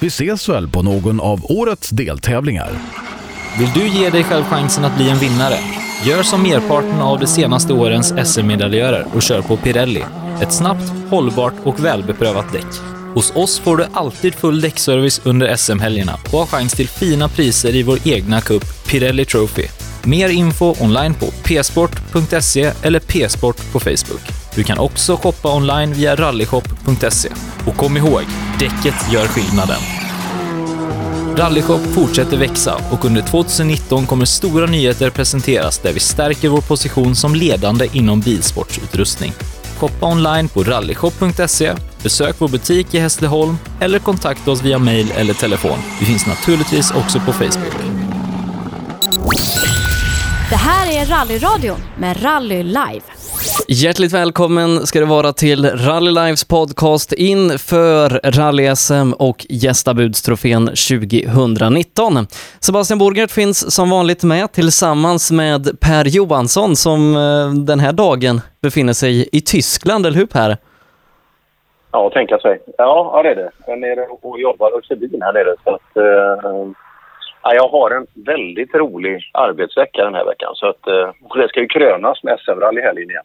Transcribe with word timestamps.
Vi 0.00 0.06
ses 0.06 0.48
väl 0.48 0.68
på 0.68 0.82
någon 0.82 1.20
av 1.20 1.40
årets 1.44 1.90
deltävlingar. 1.90 2.70
Vill 3.58 3.70
du 3.74 3.88
ge 3.88 4.10
dig 4.10 4.24
själv 4.24 4.44
chansen 4.44 4.84
att 4.84 4.96
bli 4.96 5.10
en 5.10 5.18
vinnare? 5.18 5.58
Gör 6.06 6.22
som 6.22 6.42
merparten 6.42 7.00
av 7.00 7.18
de 7.18 7.26
senaste 7.26 7.72
årens 7.72 8.14
SM-medaljörer 8.24 9.06
och 9.14 9.22
kör 9.22 9.42
på 9.42 9.56
Pirelli. 9.56 10.04
Ett 10.42 10.52
snabbt, 10.52 10.92
hållbart 11.10 11.54
och 11.64 11.84
välbeprövat 11.84 12.52
däck. 12.52 12.66
Hos 13.14 13.36
oss 13.36 13.58
får 13.58 13.76
du 13.76 13.86
alltid 13.92 14.34
full 14.34 14.60
däckservice 14.60 15.20
under 15.24 15.56
SM-helgerna 15.56 16.18
och 16.32 16.38
har 16.38 16.46
chans 16.46 16.72
till 16.72 16.88
fina 16.88 17.28
priser 17.28 17.74
i 17.74 17.82
vår 17.82 17.98
egna 18.04 18.40
cup 18.40 18.86
Pirelli 18.86 19.24
Trophy. 19.24 19.64
Mer 20.04 20.28
info 20.28 20.74
online 20.80 21.14
på 21.14 21.26
psport.se 21.26 22.72
eller 22.82 23.00
psport 23.00 23.72
på 23.72 23.80
Facebook. 23.80 24.22
Du 24.54 24.64
kan 24.64 24.78
också 24.78 25.16
shoppa 25.16 25.56
online 25.56 25.92
via 25.92 26.16
rallyshop.se. 26.16 27.28
Och 27.66 27.76
kom 27.76 27.96
ihåg, 27.96 28.22
däcket 28.58 29.12
gör 29.12 29.26
skillnaden. 29.26 29.80
Rallyshop 31.36 31.80
fortsätter 31.80 32.36
växa 32.36 32.80
och 32.90 33.04
under 33.04 33.22
2019 33.22 34.06
kommer 34.06 34.24
stora 34.24 34.66
nyheter 34.66 35.10
presenteras 35.10 35.78
där 35.78 35.92
vi 35.92 36.00
stärker 36.00 36.48
vår 36.48 36.60
position 36.60 37.16
som 37.16 37.34
ledande 37.34 37.88
inom 37.92 38.20
bilsportsutrustning. 38.20 39.32
Shoppa 39.78 40.06
online 40.06 40.48
på 40.48 40.62
rallyshop.se, 40.62 41.74
besök 42.02 42.36
vår 42.38 42.48
butik 42.48 42.94
i 42.94 42.98
Hässleholm 42.98 43.58
eller 43.80 43.98
kontakta 43.98 44.50
oss 44.50 44.62
via 44.62 44.78
mail 44.78 45.12
eller 45.16 45.34
telefon. 45.34 45.78
Vi 46.00 46.06
finns 46.06 46.26
naturligtvis 46.26 46.90
också 46.90 47.20
på 47.20 47.32
Facebook. 47.32 47.74
Det 50.50 50.56
här 50.56 50.92
är 50.92 51.06
Rallyradion 51.06 51.80
med 51.98 52.24
Rally 52.24 52.62
Live. 52.62 53.17
Hjärtligt 53.66 54.12
välkommen 54.12 54.86
ska 54.86 55.00
det 55.00 55.06
vara 55.06 55.32
till 55.32 55.64
Rally 55.64 56.10
Lives 56.10 56.48
podcast 56.48 57.12
inför 57.12 58.08
Rally-SM 58.08 59.12
och 59.12 59.46
gästabudstrofén 59.48 60.66
2019. 60.66 62.26
Sebastian 62.60 62.98
Borgert 62.98 63.30
finns 63.30 63.74
som 63.74 63.90
vanligt 63.90 64.24
med 64.24 64.52
tillsammans 64.52 65.32
med 65.32 65.80
Per 65.80 66.04
Johansson 66.04 66.76
som 66.76 67.16
eh, 67.16 67.64
den 67.66 67.80
här 67.80 67.92
dagen 67.92 68.40
befinner 68.62 68.92
sig 68.92 69.28
i 69.32 69.40
Tyskland, 69.40 70.06
eller 70.06 70.16
hur 70.16 70.26
Per? 70.26 70.56
Ja, 71.92 72.10
tänka 72.10 72.38
sig. 72.38 72.60
Ja, 72.78 73.10
ja 73.14 73.22
det 73.22 73.30
är 73.30 73.36
det. 73.36 73.50
Jag 73.66 73.72
är 73.72 73.80
nere 73.80 74.06
och 74.22 74.40
jobbar 74.40 74.76
och 74.76 74.84
kör 74.84 74.96
bil 74.96 75.18
här 75.22 75.32
nere. 75.32 75.54
Så 75.64 75.74
att, 75.74 75.96
eh, 75.96 76.68
ja, 77.42 77.54
jag 77.54 77.68
har 77.68 77.90
en 77.90 78.06
väldigt 78.14 78.74
rolig 78.74 79.30
arbetsvecka 79.32 80.04
den 80.04 80.14
här 80.14 80.24
veckan. 80.24 80.50
Så 80.54 80.66
att, 80.66 80.86
eh, 80.86 81.10
det 81.34 81.48
ska 81.48 81.60
ju 81.60 81.68
krönas 81.68 82.22
med 82.22 82.38
SM-rally 82.38 82.80
helgen 82.80 83.10
igen. 83.10 83.24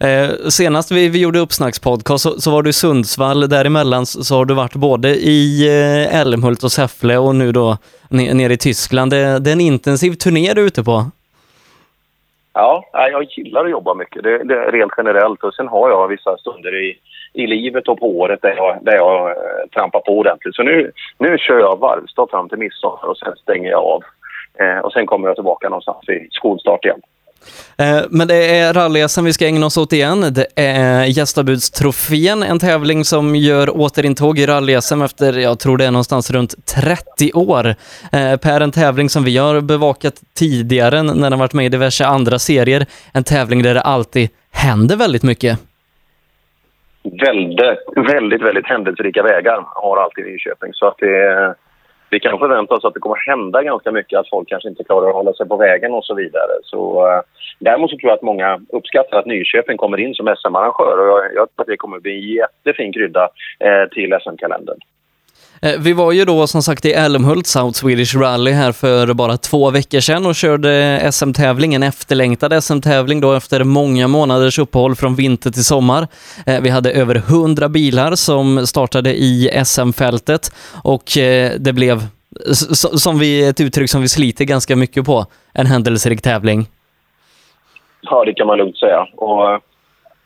Eh, 0.00 0.48
senast 0.48 0.92
vi, 0.92 1.08
vi 1.08 1.20
gjorde 1.20 1.38
uppsnackspodcast 1.38 2.22
så, 2.22 2.40
så 2.40 2.50
var 2.50 2.62
du 2.62 2.70
i 2.70 2.72
Sundsvall, 2.72 3.48
däremellan 3.48 4.06
så, 4.06 4.24
så 4.24 4.34
har 4.36 4.44
du 4.44 4.54
varit 4.54 4.74
både 4.74 5.08
i 5.08 5.68
eh, 5.68 6.20
Älmhult 6.20 6.64
och 6.64 6.72
Säffle 6.72 7.18
och 7.18 7.34
nu 7.34 7.52
då 7.52 7.76
nere 8.10 8.52
i 8.52 8.56
Tyskland. 8.56 9.10
Det, 9.10 9.38
det 9.38 9.50
är 9.50 9.52
en 9.52 9.60
intensiv 9.60 10.12
turné 10.12 10.54
du 10.54 10.62
är 10.62 10.66
ute 10.66 10.84
på. 10.84 11.04
Ja, 12.52 12.84
jag 12.92 13.24
gillar 13.30 13.64
att 13.64 13.70
jobba 13.70 13.94
mycket. 13.94 14.22
Det, 14.22 14.44
det 14.44 14.70
rent 14.70 14.92
generellt. 14.96 15.44
Och 15.44 15.54
sen 15.54 15.68
har 15.68 15.90
jag 15.90 16.08
vissa 16.08 16.36
stunder 16.36 16.74
i, 16.84 16.98
i 17.32 17.46
livet 17.46 17.88
och 17.88 17.98
på 17.98 18.18
året 18.18 18.42
där 18.42 18.56
jag, 18.56 18.78
där 18.82 18.94
jag 18.94 19.30
eh, 19.30 19.68
trampar 19.74 20.00
på 20.00 20.18
ordentligt. 20.18 20.54
Så 20.54 20.62
nu, 20.62 20.92
nu 21.18 21.38
kör 21.38 21.58
jag 21.58 21.78
varvstad 21.78 22.26
fram 22.30 22.48
till 22.48 22.58
midsommar 22.58 23.04
och 23.04 23.18
sen 23.18 23.36
stänger 23.36 23.70
jag 23.70 23.82
av. 23.82 24.02
Eh, 24.58 24.78
och 24.78 24.92
sen 24.92 25.06
kommer 25.06 25.28
jag 25.28 25.36
tillbaka 25.36 25.68
någonstans 25.68 26.04
vid 26.06 26.28
skolstart 26.32 26.84
igen. 26.84 27.00
Eh, 27.78 28.00
men 28.10 28.28
det 28.28 28.58
är 28.58 28.72
rally 28.72 29.06
vi 29.22 29.32
ska 29.32 29.46
ägna 29.46 29.66
oss 29.66 29.76
åt 29.78 29.92
igen. 29.92 30.34
Det 30.34 30.46
är 30.56 31.04
gästabudstrofén, 31.04 32.42
en 32.42 32.58
tävling 32.58 33.04
som 33.04 33.36
gör 33.36 33.76
återintåg 33.76 34.38
i 34.38 34.46
rally 34.46 34.74
efter, 34.74 35.38
jag 35.38 35.58
tror 35.58 35.78
det 35.78 35.84
är 35.84 35.90
någonstans 35.90 36.30
runt 36.30 36.66
30 36.66 37.32
år. 37.32 37.74
Eh, 38.12 38.36
per, 38.36 38.60
en 38.60 38.72
tävling 38.72 39.08
som 39.08 39.24
vi 39.24 39.36
har 39.36 39.60
bevakat 39.60 40.14
tidigare 40.34 41.02
när 41.02 41.30
den 41.30 41.38
varit 41.38 41.52
med 41.52 41.66
i 41.66 41.68
diverse 41.68 42.06
andra 42.06 42.38
serier. 42.38 42.86
En 43.12 43.24
tävling 43.24 43.62
där 43.62 43.74
det 43.74 43.80
alltid 43.80 44.28
händer 44.52 44.96
väldigt 44.96 45.22
mycket. 45.22 45.58
väldigt, 47.02 47.60
väldigt, 47.96 48.42
väldigt 48.42 48.66
händelserika 48.66 49.22
vägar 49.22 49.64
har 49.64 49.96
alltid 49.96 50.24
Nyköping. 50.24 50.72
Så 50.72 50.86
att 50.86 50.96
det, 50.98 51.16
är 51.16 51.54
vi 52.10 52.20
kan 52.20 52.38
förvänta 52.38 52.74
oss 52.74 52.84
att 52.84 52.94
det 52.94 53.00
kommer 53.00 53.30
hända 53.30 53.62
ganska 53.62 53.92
mycket, 53.92 54.18
att 54.18 54.28
folk 54.28 54.48
kanske 54.48 54.68
inte 54.68 54.84
klarar 54.84 55.08
att 55.08 55.14
hålla 55.14 55.32
sig 55.32 55.48
på 55.48 55.56
vägen 55.56 55.92
och 55.94 56.04
så 56.04 56.14
vidare. 56.14 56.52
Så, 56.62 57.08
eh, 57.08 57.20
däremot 57.58 57.90
så 57.90 57.96
tror 57.96 58.10
jag 58.10 58.16
att 58.16 58.22
många 58.22 58.60
uppskattar 58.68 59.18
att 59.18 59.26
Nyköping 59.26 59.76
kommer 59.76 59.98
in 59.98 60.14
som 60.14 60.34
SM-arrangör 60.36 60.98
och 60.98 61.08
jag, 61.08 61.24
jag 61.34 61.48
tror 61.48 61.62
att 61.62 61.66
det 61.66 61.76
kommer 61.76 62.00
bli 62.00 62.12
en 62.12 62.34
jättefin 62.34 62.92
krydda 62.92 63.28
eh, 63.60 63.88
till 63.90 64.18
SM-kalendern. 64.22 64.78
Eh, 65.62 65.72
vi 65.78 65.92
var 65.92 66.12
ju 66.12 66.24
då 66.24 66.46
som 66.46 66.62
sagt 66.62 66.84
i 66.84 66.92
Älmhult, 66.92 67.46
South 67.46 67.72
Swedish 67.72 68.16
Rally 68.16 68.50
här 68.50 68.72
för 68.72 69.14
bara 69.14 69.36
två 69.36 69.70
veckor 69.70 70.00
sedan 70.00 70.26
och 70.26 70.34
körde 70.34 71.00
SM-tävling, 71.12 71.74
en 71.74 71.82
efterlängtad 71.82 72.64
SM-tävling 72.64 73.20
då 73.20 73.32
efter 73.32 73.64
många 73.64 74.08
månaders 74.08 74.58
uppehåll 74.58 74.94
från 74.94 75.14
vinter 75.14 75.50
till 75.50 75.64
sommar. 75.64 76.06
Eh, 76.46 76.62
vi 76.62 76.68
hade 76.68 76.90
över 76.90 77.14
100 77.14 77.68
bilar 77.68 78.14
som 78.14 78.66
startade 78.66 79.14
i 79.14 79.62
SM-fältet 79.64 80.42
och 80.84 81.18
eh, 81.18 81.50
det 81.58 81.72
blev, 81.72 81.98
som 82.96 83.18
vi, 83.18 83.48
ett 83.48 83.60
uttryck 83.60 83.90
som 83.90 84.00
vi 84.00 84.08
sliter 84.08 84.44
ganska 84.44 84.76
mycket 84.76 85.04
på, 85.06 85.24
en 85.54 85.66
händelserik 85.66 86.22
tävling. 86.22 86.66
Ja, 88.00 88.24
det 88.24 88.34
kan 88.34 88.46
man 88.46 88.58
lugnt 88.58 88.78
säga. 88.78 89.06
Och, 89.16 89.60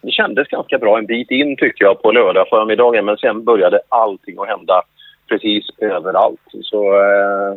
det 0.02 0.10
kändes 0.10 0.48
ganska 0.48 0.78
bra 0.78 0.98
en 0.98 1.06
bit 1.06 1.30
in 1.30 1.56
tyckte 1.56 1.84
jag 1.84 2.02
på 2.02 2.12
lördag 2.12 2.46
förmiddagen 2.50 3.04
men 3.04 3.16
sen 3.16 3.44
började 3.44 3.80
allting 3.88 4.36
att 4.38 4.48
hända 4.48 4.82
precis 5.30 5.64
överallt. 5.78 6.40
Så 6.62 6.94
eh, 6.94 7.54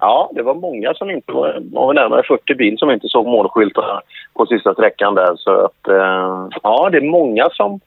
ja, 0.00 0.30
det 0.34 0.42
var 0.42 0.54
många 0.54 0.94
som 0.94 1.10
inte 1.10 1.32
var, 1.32 1.62
var 1.72 1.94
närmare 1.94 2.22
40 2.22 2.54
bil 2.54 2.78
som 2.78 2.90
inte 2.90 3.08
såg 3.08 3.26
målskyltarna 3.26 4.00
på 4.34 4.46
sista 4.46 4.74
sträckan 4.74 5.14
där. 5.14 5.36
Så 5.36 5.64
att 5.64 5.88
eh, 5.88 6.48
ja, 6.62 6.88
det 6.92 6.96
är 6.96 7.10
många 7.10 7.48
som 7.52 7.80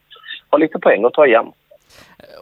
har 0.50 0.58
lite 0.58 0.78
poäng 0.78 1.04
att 1.04 1.12
ta 1.12 1.26
igen. 1.26 1.52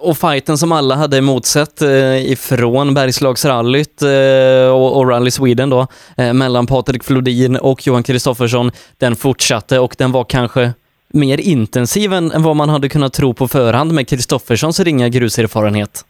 Och 0.00 0.16
fighten 0.16 0.58
som 0.58 0.72
alla 0.72 0.94
hade 0.94 1.18
emotsett 1.18 1.82
eh, 1.82 2.32
ifrån 2.32 2.94
Bergslagsrallyt 2.94 4.02
eh, 4.02 4.74
och, 4.74 4.96
och 4.96 5.08
Rally 5.08 5.30
Sweden 5.30 5.70
då, 5.70 5.86
eh, 6.16 6.32
mellan 6.32 6.66
Patrik 6.66 7.04
Flodin 7.04 7.56
och 7.56 7.86
Johan 7.86 8.02
Kristoffersson, 8.02 8.70
den 8.98 9.16
fortsatte 9.16 9.78
och 9.78 9.94
den 9.98 10.12
var 10.12 10.24
kanske 10.24 10.72
mer 11.08 11.40
intensiv 11.40 12.12
än, 12.12 12.32
än 12.32 12.42
vad 12.42 12.56
man 12.56 12.68
hade 12.68 12.88
kunnat 12.88 13.12
tro 13.12 13.34
på 13.34 13.48
förhand 13.48 13.92
med 13.92 14.08
Kristofferssons 14.08 14.80
ringa 14.80 15.08
gruserfarenhet. 15.08 16.04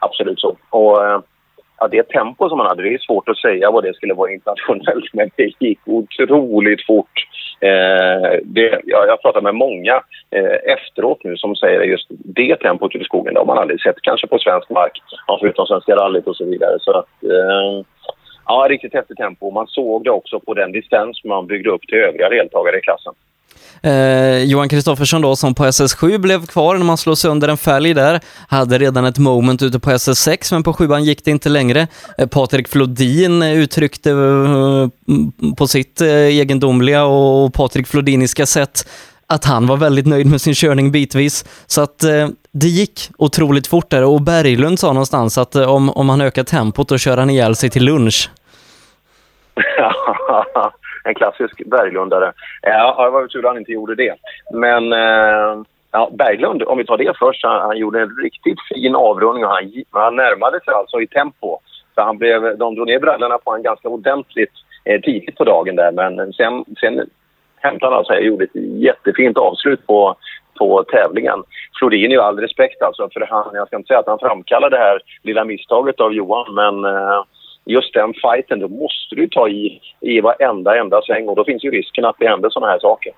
Absolut 0.00 0.40
så. 0.40 0.56
Och 0.70 1.06
eh, 1.06 1.20
ja, 1.80 1.88
det 1.88 2.08
tempo 2.08 2.48
som 2.48 2.58
han 2.58 2.68
hade, 2.68 2.82
det 2.82 2.94
är 2.94 2.98
svårt 2.98 3.28
att 3.28 3.38
säga 3.38 3.70
vad 3.70 3.84
det 3.84 3.94
skulle 3.94 4.14
vara 4.14 4.32
internationellt, 4.32 5.04
men 5.12 5.30
det 5.36 5.52
gick 5.58 5.80
otroligt 5.86 6.86
fort. 6.86 7.26
Eh, 7.60 8.30
det, 8.44 8.80
jag, 8.84 9.08
jag 9.08 9.22
pratar 9.22 9.40
med 9.40 9.54
många 9.54 10.02
eh, 10.30 10.72
efteråt 10.74 11.24
nu 11.24 11.36
som 11.36 11.56
säger 11.56 11.80
just 11.82 12.06
det 12.08 12.56
tempot 12.56 12.94
i 12.94 13.04
skogen, 13.04 13.34
det 13.34 13.40
har 13.40 13.46
man 13.46 13.58
aldrig 13.58 13.80
sett, 13.80 14.02
kanske 14.02 14.26
på 14.26 14.38
svensk 14.38 14.70
mark, 14.70 15.02
ja, 15.26 15.38
förutom 15.40 15.66
Svenska 15.66 15.96
rallyt 15.96 16.26
och 16.26 16.36
så 16.36 16.44
vidare. 16.44 16.78
Så 16.80 16.90
att, 16.90 17.24
eh, 17.24 17.84
ja, 18.46 18.66
riktigt 18.68 18.94
häftigt 18.94 19.16
tempo. 19.16 19.50
Man 19.50 19.66
såg 19.66 20.04
det 20.04 20.10
också 20.10 20.40
på 20.40 20.54
den 20.54 20.72
distans 20.72 21.24
man 21.24 21.46
byggde 21.46 21.70
upp 21.70 21.82
till 21.82 21.98
övriga 21.98 22.28
deltagare 22.28 22.78
i 22.78 22.80
klassen. 22.80 23.14
Eh, 23.82 24.38
Johan 24.44 24.68
Kristoffersson 24.68 25.22
då, 25.22 25.36
som 25.36 25.54
på 25.54 25.64
SS7 25.64 26.18
blev 26.18 26.46
kvar 26.46 26.76
när 26.76 26.84
man 26.84 26.98
slog 26.98 27.18
sönder 27.18 27.48
en 27.48 27.56
fälg 27.56 27.94
där, 27.94 28.20
hade 28.48 28.78
redan 28.78 29.04
ett 29.04 29.18
moment 29.18 29.62
ute 29.62 29.78
på 29.78 29.90
SS6, 29.90 30.52
men 30.54 30.62
på 30.62 30.72
7 30.72 30.88
gick 30.98 31.24
det 31.24 31.30
inte 31.30 31.48
längre. 31.48 31.86
Eh, 32.18 32.26
Patrik 32.26 32.68
Flodin 32.68 33.42
uttryckte 33.42 34.10
eh, 34.10 34.88
på 35.56 35.66
sitt 35.66 36.00
eh, 36.00 36.08
egendomliga 36.08 37.04
och 37.04 37.54
Patrik 37.54 37.86
Flodiniska 37.86 38.46
sätt 38.46 38.84
att 39.26 39.44
han 39.44 39.66
var 39.66 39.76
väldigt 39.76 40.06
nöjd 40.06 40.26
med 40.26 40.40
sin 40.40 40.54
körning 40.54 40.92
bitvis. 40.92 41.44
Så 41.66 41.80
att 41.80 42.04
eh, 42.04 42.28
det 42.52 42.68
gick 42.68 43.10
otroligt 43.18 43.66
fort 43.66 43.90
där 43.90 44.04
och 44.04 44.22
Berglund 44.22 44.78
sa 44.78 44.86
någonstans 44.86 45.38
att 45.38 45.54
eh, 45.54 45.70
om, 45.70 45.90
om 45.90 46.08
han 46.08 46.20
ökar 46.20 46.44
tempot 46.44 46.88
då 46.88 46.98
kör 46.98 47.16
han 47.16 47.30
ihjäl 47.30 47.56
sig 47.56 47.70
till 47.70 47.84
lunch. 47.84 48.30
en 51.04 51.14
klassisk 51.14 51.62
Berglundare. 51.66 52.32
Eh, 52.62 52.72
ja, 52.72 53.04
det 53.04 53.10
var 53.10 53.26
tur 53.26 53.38
att 53.38 53.44
han 53.44 53.58
inte 53.58 53.72
gjorde 53.72 53.94
det. 53.94 54.14
Men 54.52 54.92
eh, 54.92 55.62
Ja, 55.92 56.10
Berglund, 56.12 56.62
om 56.62 56.78
vi 56.78 56.84
tar 56.84 56.98
det 56.98 57.18
först, 57.18 57.44
han, 57.44 57.60
han 57.60 57.76
gjorde 57.76 58.00
en 58.00 58.16
riktigt 58.22 58.58
fin 58.68 58.94
avrundning 58.94 59.44
och 59.44 59.50
han, 59.50 59.84
han 59.90 60.16
närmade 60.16 60.60
sig 60.60 60.74
alltså 60.74 61.00
i 61.00 61.06
tempo. 61.06 61.58
Så 61.94 62.00
han 62.02 62.18
blev, 62.18 62.58
de 62.58 62.74
drog 62.74 62.86
ner 62.86 62.98
brallorna 62.98 63.38
på 63.38 63.50
honom 63.50 63.62
ganska 63.62 63.88
ordentligt 63.88 64.52
eh, 64.84 65.00
tidigt 65.00 65.36
på 65.36 65.44
dagen 65.44 65.76
där 65.76 65.92
men 65.92 66.32
sen, 66.32 66.64
sen 66.80 67.10
hämtade 67.56 67.92
han 67.92 67.98
alltså, 67.98 68.12
sig 68.12 68.20
och 68.20 68.26
gjorde 68.26 68.44
ett 68.44 68.54
jättefint 68.54 69.38
avslut 69.38 69.86
på, 69.86 70.16
på 70.58 70.84
tävlingen. 70.84 71.42
Florin 71.78 72.10
är 72.10 72.14
ju 72.14 72.20
all 72.20 72.40
respekt 72.40 72.82
alltså 72.82 73.08
för 73.12 73.26
han, 73.30 73.50
jag 73.54 73.66
ska 73.66 73.76
inte 73.76 73.86
säga 73.86 74.00
att 74.00 74.06
han 74.06 74.18
framkallade 74.18 74.76
det 74.76 74.82
här 74.82 75.00
lilla 75.22 75.44
misstaget 75.44 76.00
av 76.00 76.12
Johan 76.12 76.54
men 76.54 76.84
eh, 76.84 77.22
just 77.70 77.94
den 77.94 78.14
fighten, 78.14 78.60
då 78.60 78.68
måste 78.68 79.14
du 79.14 79.28
ta 79.28 79.48
i, 79.48 79.80
i 80.00 80.20
varenda 80.20 80.78
enda 80.80 81.02
sväng 81.02 81.28
och 81.28 81.36
då 81.36 81.44
finns 81.44 81.64
ju 81.64 81.70
risken 81.70 82.04
att 82.04 82.16
det 82.18 82.28
händer 82.28 82.50
sådana 82.50 82.72
här 82.72 82.78
saker. 82.78 83.12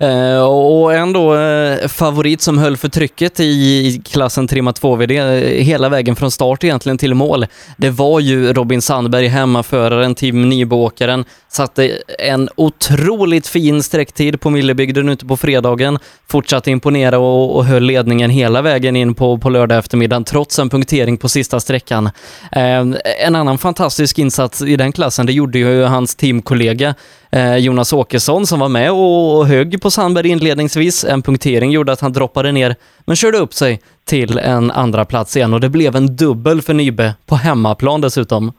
Eh, 0.00 0.40
och 0.40 0.94
ändå 0.94 1.36
eh, 1.36 1.88
favorit 1.88 2.40
som 2.40 2.58
höll 2.58 2.76
för 2.76 2.88
trycket 2.88 3.40
i 3.40 4.02
klassen 4.04 4.48
Trimma 4.48 4.72
2VD 4.72 5.18
eh, 5.18 5.64
hela 5.64 5.88
vägen 5.88 6.16
från 6.16 6.30
start 6.30 6.64
egentligen 6.64 6.98
till 6.98 7.14
mål. 7.14 7.46
Det 7.76 7.90
var 7.90 8.20
ju 8.20 8.52
Robin 8.52 8.82
Sandberg, 8.82 9.26
hemmaföraren, 9.26 10.14
Tim 10.14 10.48
Nybåkaren, 10.48 11.24
satte 11.48 11.98
en 12.18 12.48
otroligt 12.56 13.46
fin 13.46 13.82
sträcktid 13.82 14.40
på 14.40 14.50
Millebygden 14.50 15.08
ute 15.08 15.26
på 15.26 15.36
fredagen, 15.36 15.98
fortsatte 16.28 16.70
imponera 16.70 17.18
och, 17.18 17.56
och 17.56 17.64
höll 17.64 17.82
ledningen 17.82 18.30
hela 18.30 18.62
vägen 18.62 18.96
in 18.96 19.14
på, 19.14 19.38
på 19.38 19.50
lördag 19.50 19.78
eftermiddagen 19.78 20.24
trots 20.24 20.58
en 20.58 20.70
punktering 20.70 21.16
på 21.16 21.28
sista 21.28 21.60
sträckan. 21.60 22.10
En 22.50 23.34
annan 23.34 23.58
fantastisk 23.58 24.18
insats 24.18 24.62
i 24.62 24.76
den 24.76 24.92
klassen, 24.92 25.26
det 25.26 25.32
gjorde 25.32 25.58
ju 25.58 25.82
hans 25.82 26.14
teamkollega 26.14 26.94
Eh, 27.32 27.56
Jonas 27.56 27.92
Åkesson 27.92 28.46
som 28.46 28.60
var 28.60 28.68
med 28.68 28.90
och, 28.92 29.46
högg 29.46 29.82
på 29.82 29.90
Sandberg 29.90 30.28
inledningsvis. 30.28 31.04
En 31.04 31.22
punktering 31.22 31.70
gjorde 31.70 31.92
att 31.92 32.00
han 32.00 32.12
droppade 32.12 32.52
ner, 32.52 32.74
men 33.06 33.16
körde 33.16 33.38
upp 33.38 33.52
sig 33.52 33.80
till 34.06 34.38
en 34.38 34.70
andra 34.70 35.04
plats 35.04 35.36
igen 35.36 35.54
och 35.54 35.60
det 35.60 35.68
blev 35.68 35.96
en 35.96 36.16
dubbel 36.16 36.62
för 36.62 36.74
Nybe 36.74 37.14
på 37.28 37.34
hemmaplan 37.34 38.00
dessutom. 38.00 38.52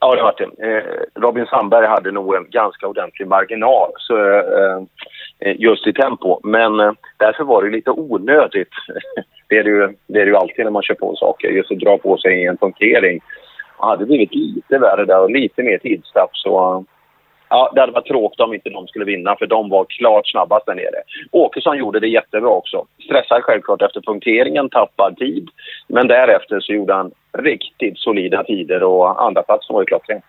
Ja, 0.00 0.14
det 0.14 0.22
var 0.22 0.34
det. 0.38 0.66
Eh, 0.66 0.82
Robin 1.22 1.46
Sandberg 1.46 1.86
hade 1.86 2.12
nog 2.12 2.34
en 2.34 2.46
ganska 2.50 2.86
ordentlig 2.86 3.28
marginal 3.28 3.90
så, 3.96 4.16
eh, 4.38 5.56
just 5.56 5.86
i 5.86 5.92
tempo. 5.92 6.40
Men 6.42 6.76
därför 7.16 7.44
var 7.44 7.62
det 7.62 7.70
lite 7.70 7.90
onödigt. 7.90 8.72
det, 9.48 9.58
är 9.58 9.64
det, 9.64 9.70
ju, 9.70 9.94
det 10.06 10.20
är 10.20 10.24
det 10.24 10.30
ju 10.30 10.36
alltid 10.36 10.64
när 10.64 10.70
man 10.70 10.82
kör 10.82 10.94
på 10.94 11.16
saker. 11.16 11.48
Just 11.48 11.72
att 11.72 11.78
dra 11.78 11.98
på 11.98 12.16
sig 12.16 12.46
en 12.46 12.56
punktering. 12.56 13.20
Hade 13.78 14.02
det 14.02 14.06
blivit 14.06 14.34
lite 14.34 14.78
värre 14.78 15.04
där 15.04 15.20
och 15.20 15.30
lite 15.30 15.62
mer 15.62 15.78
tidstapp 15.78 16.30
så 16.32 16.84
Ja, 17.50 17.72
det 17.74 17.80
hade 17.80 17.92
varit 17.92 18.06
tråkigt 18.06 18.40
om 18.40 18.54
inte 18.54 18.70
de 18.70 18.86
skulle 18.86 19.04
vinna, 19.04 19.36
för 19.36 19.46
de 19.46 19.68
var 19.68 19.84
klart 19.84 20.30
snabbast 20.30 20.66
där 20.66 20.74
nere. 20.74 21.02
Åkesson 21.30 21.78
gjorde 21.78 22.00
det 22.00 22.08
jättebra 22.08 22.50
också. 22.50 22.84
Stressad 23.04 23.42
självklart 23.42 23.82
efter 23.82 24.00
punkteringen, 24.00 24.68
tappad 24.68 25.16
tid. 25.16 25.48
Men 25.86 26.08
därefter 26.08 26.60
så 26.60 26.72
gjorde 26.72 26.94
han 26.94 27.10
riktigt 27.38 27.98
solida 27.98 28.44
tider 28.44 28.82
och 28.82 29.22
andraplatsen 29.22 29.74
var 29.74 29.82
ju 29.82 29.86
klockren. 29.86 30.22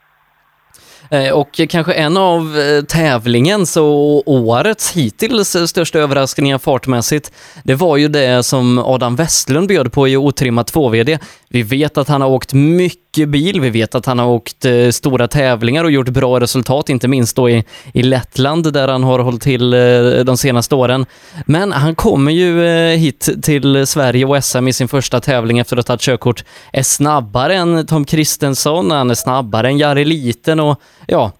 Eh, 1.10 1.38
och 1.38 1.60
kanske 1.68 1.92
en 1.92 2.16
av 2.16 2.40
eh, 2.40 2.84
tävlingens 2.84 3.76
och 3.76 4.28
årets 4.28 4.96
hittills 4.96 5.56
största 5.66 5.98
överraskningar 5.98 6.58
fartmässigt, 6.58 7.32
det 7.64 7.74
var 7.74 7.96
ju 7.96 8.08
det 8.08 8.42
som 8.42 8.78
Adam 8.78 9.16
Westlund 9.16 9.68
bjöd 9.68 9.92
på 9.92 10.08
i 10.08 10.16
otrimmat 10.16 10.72
2VD. 10.72 11.18
Vi 11.48 11.62
vet 11.62 11.98
att 11.98 12.08
han 12.08 12.20
har 12.20 12.28
åkt 12.28 12.54
mycket 12.54 13.09
bil, 13.16 13.60
vi 13.60 13.70
vet 13.70 13.94
att 13.94 14.06
han 14.06 14.18
har 14.18 14.28
åkt 14.28 14.64
eh, 14.64 14.88
stora 14.88 15.28
tävlingar 15.28 15.84
och 15.84 15.90
gjort 15.90 16.08
bra 16.08 16.40
resultat, 16.40 16.88
inte 16.88 17.08
minst 17.08 17.36
då 17.36 17.50
i, 17.50 17.64
i 17.94 18.02
Lettland 18.02 18.72
där 18.72 18.88
han 18.88 19.02
har 19.02 19.18
hållit 19.18 19.42
till 19.42 19.72
eh, 19.72 20.24
de 20.24 20.36
senaste 20.36 20.74
åren. 20.74 21.06
Men 21.46 21.72
han 21.72 21.94
kommer 21.94 22.32
ju 22.32 22.66
eh, 22.66 22.98
hit 22.98 23.42
till 23.42 23.86
Sverige 23.86 24.24
och 24.24 24.44
SM 24.44 24.68
i 24.68 24.72
sin 24.72 24.88
första 24.88 25.20
tävling 25.20 25.58
efter 25.58 25.76
att 25.76 25.88
ha 25.88 25.92
tagit 25.96 26.00
körkort, 26.00 26.44
är 26.72 26.82
snabbare 26.82 27.54
än 27.54 27.86
Tom 27.86 28.04
Kristensson, 28.04 28.90
han 28.90 29.10
är 29.10 29.14
snabbare 29.14 29.68
än 29.68 29.78
Jari 29.78 30.04
Liten 30.04 30.60
och 30.60 30.80
ja, 31.06 31.32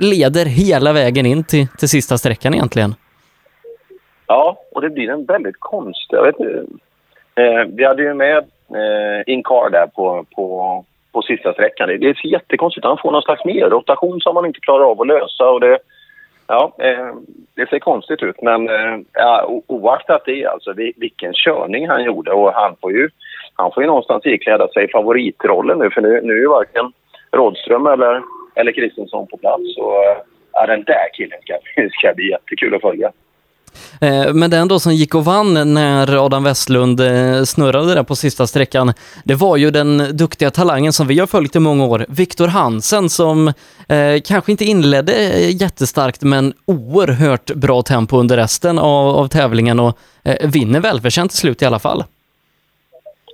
leder 0.00 0.46
hela 0.46 0.92
vägen 0.92 1.26
in 1.26 1.44
till, 1.44 1.66
till 1.78 1.88
sista 1.88 2.18
sträckan 2.18 2.54
egentligen. 2.54 2.94
Ja, 4.26 4.56
och 4.72 4.80
det 4.80 4.90
blir 4.90 5.10
en 5.10 5.24
väldigt 5.24 5.56
konstig... 5.58 6.16
Jag 6.16 6.22
vet 6.22 6.40
inte, 6.40 6.66
eh, 7.34 7.64
vi 7.68 7.84
hade 7.84 8.02
ju 8.02 8.14
med 8.14 8.36
eh, 8.36 9.22
Incar 9.26 9.70
där 9.70 9.86
på, 9.86 10.24
på, 10.34 10.84
på 11.18 11.22
sista 11.22 11.52
sträckan. 11.52 11.88
Det, 11.88 12.06
är 12.06 12.26
jättekonstigt. 12.26 12.86
Han 12.86 12.98
får 13.02 13.12
någon 13.12 13.22
slags 13.22 13.44
mer-rotation 13.44 14.20
som 14.20 14.34
man 14.34 14.46
inte 14.46 14.60
klarar 14.60 14.84
av 14.90 15.00
att 15.00 15.06
lösa. 15.06 15.44
Och 15.50 15.60
det, 15.60 15.78
ja, 16.46 16.72
eh, 16.78 17.14
det 17.54 17.68
ser 17.68 17.78
konstigt 17.78 18.22
ut. 18.22 18.42
Men 18.42 18.68
eh, 18.68 18.98
ja, 19.12 19.62
oaktat 19.66 20.22
det, 20.26 20.46
alltså, 20.46 20.72
vilken 20.96 21.32
körning 21.34 21.88
han 21.88 22.04
gjorde. 22.04 22.32
Och 22.32 22.52
han 22.52 22.76
får 22.80 22.92
ju, 22.92 23.08
han 23.54 23.72
får 23.72 23.82
ju 23.82 23.86
någonstans 23.86 24.26
ikläda 24.26 24.68
sig 24.68 24.90
favoritrollen 24.90 25.78
nu. 25.78 25.90
För 25.90 26.00
nu, 26.00 26.20
nu 26.22 26.32
är 26.32 26.40
ju 26.40 26.48
varken 26.48 26.92
Rådström 27.32 27.86
eller 27.86 28.22
eller 28.54 28.72
Kristensson 28.72 29.26
på 29.26 29.36
plats. 29.36 29.74
Så 29.74 29.86
eh, 29.90 30.18
ja, 30.52 30.66
den 30.66 30.84
där 30.84 31.08
killen 31.12 31.38
ska, 31.42 31.54
ska 31.98 32.14
bli 32.14 32.30
jättekul 32.30 32.74
att 32.74 32.80
följa. 32.80 33.12
Eh, 34.00 34.34
men 34.34 34.50
den 34.50 34.68
då 34.68 34.78
som 34.80 34.94
gick 34.94 35.14
och 35.14 35.24
vann 35.24 35.74
när 35.74 36.26
Adam 36.26 36.44
Westlund 36.44 37.00
eh, 37.00 37.42
snurrade 37.42 37.94
där 37.94 38.02
på 38.02 38.16
sista 38.16 38.46
sträckan, 38.46 38.92
det 39.24 39.34
var 39.34 39.56
ju 39.56 39.70
den 39.70 40.16
duktiga 40.16 40.50
talangen 40.50 40.92
som 40.92 41.06
vi 41.06 41.18
har 41.18 41.26
följt 41.26 41.56
i 41.56 41.58
många 41.58 41.84
år, 41.86 42.06
Viktor 42.08 42.46
Hansen, 42.48 43.08
som 43.08 43.48
eh, 43.88 44.20
kanske 44.24 44.52
inte 44.52 44.64
inledde 44.64 45.12
eh, 45.12 45.62
jättestarkt 45.62 46.22
men 46.22 46.52
oerhört 46.66 47.54
bra 47.54 47.82
tempo 47.82 48.16
under 48.16 48.36
resten 48.36 48.78
av, 48.78 49.16
av 49.16 49.28
tävlingen 49.28 49.80
och 49.80 49.98
eh, 50.24 50.50
vinner 50.50 50.80
välförtjänt 50.80 51.30
till 51.30 51.40
slut 51.40 51.62
i 51.62 51.66
alla 51.66 51.78
fall. 51.78 52.04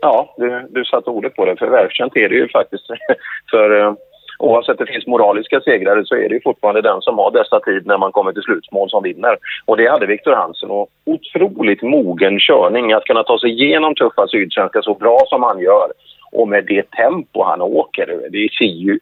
Ja, 0.00 0.34
du, 0.36 0.68
du 0.70 0.84
satte 0.84 1.10
ordet 1.10 1.36
på 1.36 1.44
det, 1.44 1.56
för 1.56 1.66
välförtjänt 1.66 2.16
är 2.16 2.28
det 2.28 2.34
ju 2.34 2.48
faktiskt 2.48 2.86
för 3.50 3.96
oavsett 4.38 4.78
det 4.78 4.86
finns 4.86 5.06
moraliska 5.06 5.60
segrare 5.60 6.04
så 6.06 6.14
är 6.14 6.28
det 6.28 6.40
fortfarande 6.44 6.82
den 6.82 7.00
som 7.00 7.18
har 7.18 7.30
bästa 7.30 7.60
tid 7.60 7.86
när 7.86 7.98
man 7.98 8.12
kommer 8.12 8.32
till 8.32 8.42
slutmål 8.42 8.90
som 8.90 9.02
vinner. 9.02 9.36
Och 9.64 9.76
det 9.76 9.90
hade 9.90 10.06
Viktor 10.06 10.34
Hansen 10.34 10.70
och 10.70 10.88
otroligt 11.04 11.82
mogen 11.82 12.38
körning 12.38 12.92
att 12.92 13.04
kunna 13.04 13.22
ta 13.22 13.38
sig 13.38 13.50
igenom 13.50 13.94
tuffa 13.94 14.26
sydsvenska 14.28 14.82
så 14.82 14.94
bra 14.94 15.18
som 15.28 15.42
han 15.42 15.60
gör 15.60 15.88
och 16.32 16.48
med 16.48 16.64
det 16.66 16.90
tempo 16.90 17.44
han 17.44 17.60
åker. 17.62 18.06
Det 18.30 18.48
ser 18.58 18.64
ju 18.64 18.98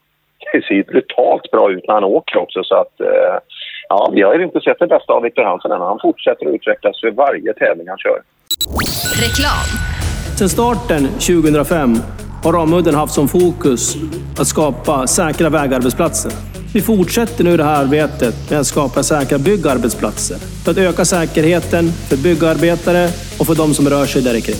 det 0.52 0.64
ser 0.64 0.74
ju 0.74 0.82
brutalt 0.82 1.50
bra 1.50 1.72
ut 1.72 1.84
när 1.86 1.94
han 1.94 2.04
åker 2.04 2.38
också 2.38 2.64
så 2.64 2.74
att 2.74 3.00
eh, 3.00 3.36
ja, 3.88 4.10
vi 4.14 4.22
har 4.22 4.42
inte 4.42 4.60
sett 4.60 4.78
det 4.78 4.86
bästa 4.86 5.12
av 5.12 5.22
Viktor 5.22 5.42
Hansen 5.42 5.72
än. 5.72 5.80
Han 5.80 5.98
fortsätter 6.02 6.46
att 6.46 6.54
utvecklas 6.54 7.00
för 7.00 7.10
varje 7.10 7.52
tävling 7.52 7.88
han 7.88 7.98
kör. 7.98 8.20
Reklam. 9.24 9.68
Sen 10.38 10.48
starten 10.48 11.02
2005 11.08 11.94
har 12.42 12.52
Ramudden 12.52 12.94
haft 12.94 13.14
som 13.14 13.28
fokus 13.28 13.96
att 14.36 14.46
skapa 14.46 15.06
säkra 15.06 15.50
vägarbetsplatser. 15.50 16.32
Vi 16.72 16.82
fortsätter 16.82 17.44
nu 17.44 17.56
det 17.56 17.64
här 17.64 17.84
arbetet 17.84 18.50
med 18.50 18.60
att 18.60 18.66
skapa 18.66 19.02
säkra 19.02 19.38
byggarbetsplatser 19.38 20.36
för 20.64 20.70
att 20.70 20.78
öka 20.78 21.04
säkerheten 21.04 21.92
för 21.92 22.16
byggarbetare 22.16 23.10
och 23.38 23.46
för 23.46 23.54
de 23.54 23.74
som 23.74 23.88
rör 23.88 24.06
sig 24.06 24.22
där 24.22 24.40
kring. 24.40 24.56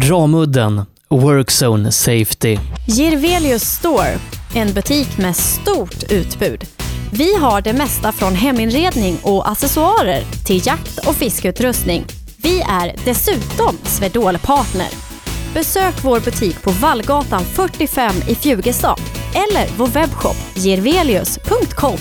Ramudden 0.00 0.82
Workzone 1.10 1.92
Safety. 1.92 2.58
Girvelius 2.88 3.62
Store, 3.62 4.18
en 4.54 4.72
butik 4.72 5.18
med 5.18 5.36
stort 5.36 6.02
utbud. 6.10 6.64
Vi 7.12 7.36
har 7.36 7.60
det 7.60 7.72
mesta 7.72 8.12
från 8.12 8.34
heminredning 8.34 9.18
och 9.22 9.50
accessoarer 9.50 10.22
till 10.46 10.66
jakt 10.66 10.98
och 11.08 11.14
fiskeutrustning. 11.14 12.04
Vi 12.36 12.60
är 12.60 12.94
dessutom 13.04 13.76
Swedol-partner. 13.84 15.11
Besök 15.54 16.04
vår 16.04 16.20
butik 16.20 16.62
på 16.62 16.70
Vallgatan 16.70 17.44
45 17.44 18.14
i 18.28 18.34
Fjugestad 18.34 19.00
eller 19.34 19.68
vår 19.76 19.86
webbshop 19.86 20.36
gervelius.com. 20.54 21.98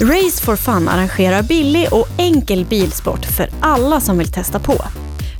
Race 0.00 0.44
for 0.44 0.56
Fun 0.56 0.88
arrangerar 0.88 1.42
billig 1.42 1.88
och 1.92 2.08
enkel 2.18 2.64
bilsport 2.64 3.24
för 3.24 3.48
alla 3.60 4.00
som 4.00 4.18
vill 4.18 4.32
testa 4.32 4.58
på. 4.58 4.74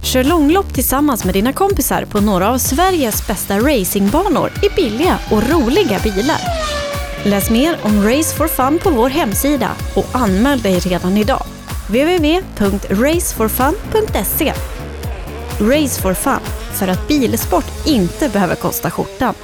Kör 0.04 0.24
långlopp 0.24 0.74
tillsammans 0.74 1.24
med 1.24 1.34
dina 1.34 1.52
kompisar 1.52 2.04
på 2.04 2.20
några 2.20 2.50
av 2.50 2.58
Sveriges 2.58 3.26
bästa 3.26 3.58
racingbanor 3.58 4.52
i 4.62 4.68
billiga 4.76 5.18
och 5.30 5.50
roliga 5.50 5.98
bilar. 5.98 6.40
Läs 7.24 7.50
mer 7.50 7.78
om 7.82 8.04
Race 8.04 8.36
for 8.36 8.48
Fun 8.48 8.78
på 8.82 8.90
vår 8.90 9.08
hemsida 9.08 9.70
och 9.96 10.06
anmäl 10.12 10.60
dig 10.60 10.78
redan 10.78 11.16
idag. 11.16 11.44
www.raceforfun.se 11.88 14.52
Race 15.60 16.02
for 16.02 16.14
Fun 16.14 16.40
för 16.72 16.88
att 16.88 17.08
bilsport 17.08 17.86
inte 17.86 18.28
behöver 18.28 18.54
kosta 18.54 18.90
skjortan. 18.90 19.34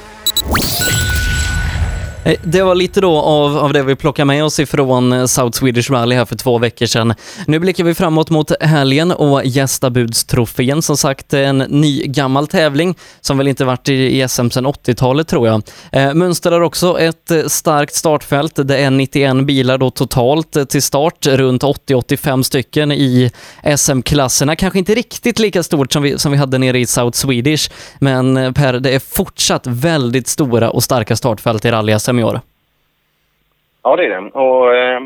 Eh, 2.29 2.35
det 2.43 2.61
var 2.61 2.75
lite 2.75 3.01
då 3.01 3.17
av, 3.17 3.57
av 3.57 3.73
det 3.73 3.83
vi 3.83 3.95
plockar 3.95 4.25
med 4.25 4.43
oss 4.43 4.59
ifrån 4.59 5.13
eh, 5.13 5.25
South 5.25 5.59
Swedish 5.59 5.91
Rally 5.91 6.15
här 6.15 6.25
för 6.25 6.35
två 6.35 6.57
veckor 6.57 6.85
sedan. 6.85 7.13
Nu 7.47 7.59
blickar 7.59 7.83
vi 7.83 7.93
framåt 7.93 8.29
mot 8.29 8.61
helgen 8.61 9.11
och 9.11 9.45
gästabudstrofén. 9.45 10.81
Som 10.81 10.97
sagt 10.97 11.33
en 11.33 11.57
ny 11.57 12.03
gammal 12.05 12.47
tävling 12.47 12.95
som 13.21 13.37
väl 13.37 13.47
inte 13.47 13.65
varit 13.65 13.89
i, 13.89 14.27
SM 14.27 14.49
sedan 14.49 14.67
80-talet 14.67 15.27
tror 15.27 15.47
jag. 15.47 15.61
Eh, 15.91 16.13
mönstrar 16.13 16.61
också 16.61 16.99
ett 16.99 17.31
starkt 17.47 17.95
startfält. 17.95 18.53
Det 18.55 18.77
är 18.77 18.91
91 18.91 19.45
bilar 19.45 19.77
då 19.77 19.89
totalt 19.89 20.69
till 20.69 20.83
start, 20.83 21.27
runt 21.27 21.63
80-85 21.63 22.43
stycken 22.43 22.91
i 22.91 23.31
SM-klasserna. 23.77 24.55
Kanske 24.55 24.79
inte 24.79 24.95
riktigt 24.95 25.39
lika 25.39 25.63
stort 25.63 25.93
som 25.93 26.03
vi, 26.03 26.19
som 26.19 26.31
vi 26.31 26.37
hade 26.37 26.57
nere 26.57 26.79
i 26.79 26.85
South 26.85 27.17
Swedish, 27.17 27.71
men 27.99 28.53
Per, 28.53 28.73
det 28.73 28.95
är 28.95 28.99
fortsatt 28.99 29.67
väldigt 29.67 30.27
stora 30.27 30.69
och 30.69 30.83
starka 30.83 31.15
startfält 31.15 31.65
i 31.65 31.71
rally-SM 31.71 32.18
i 32.19 32.23
år. 32.23 32.39
Ja, 33.83 33.95
det 33.95 34.05
är 34.05 34.09
det. 34.09 34.29
Och, 34.29 34.75
eh, 34.75 35.01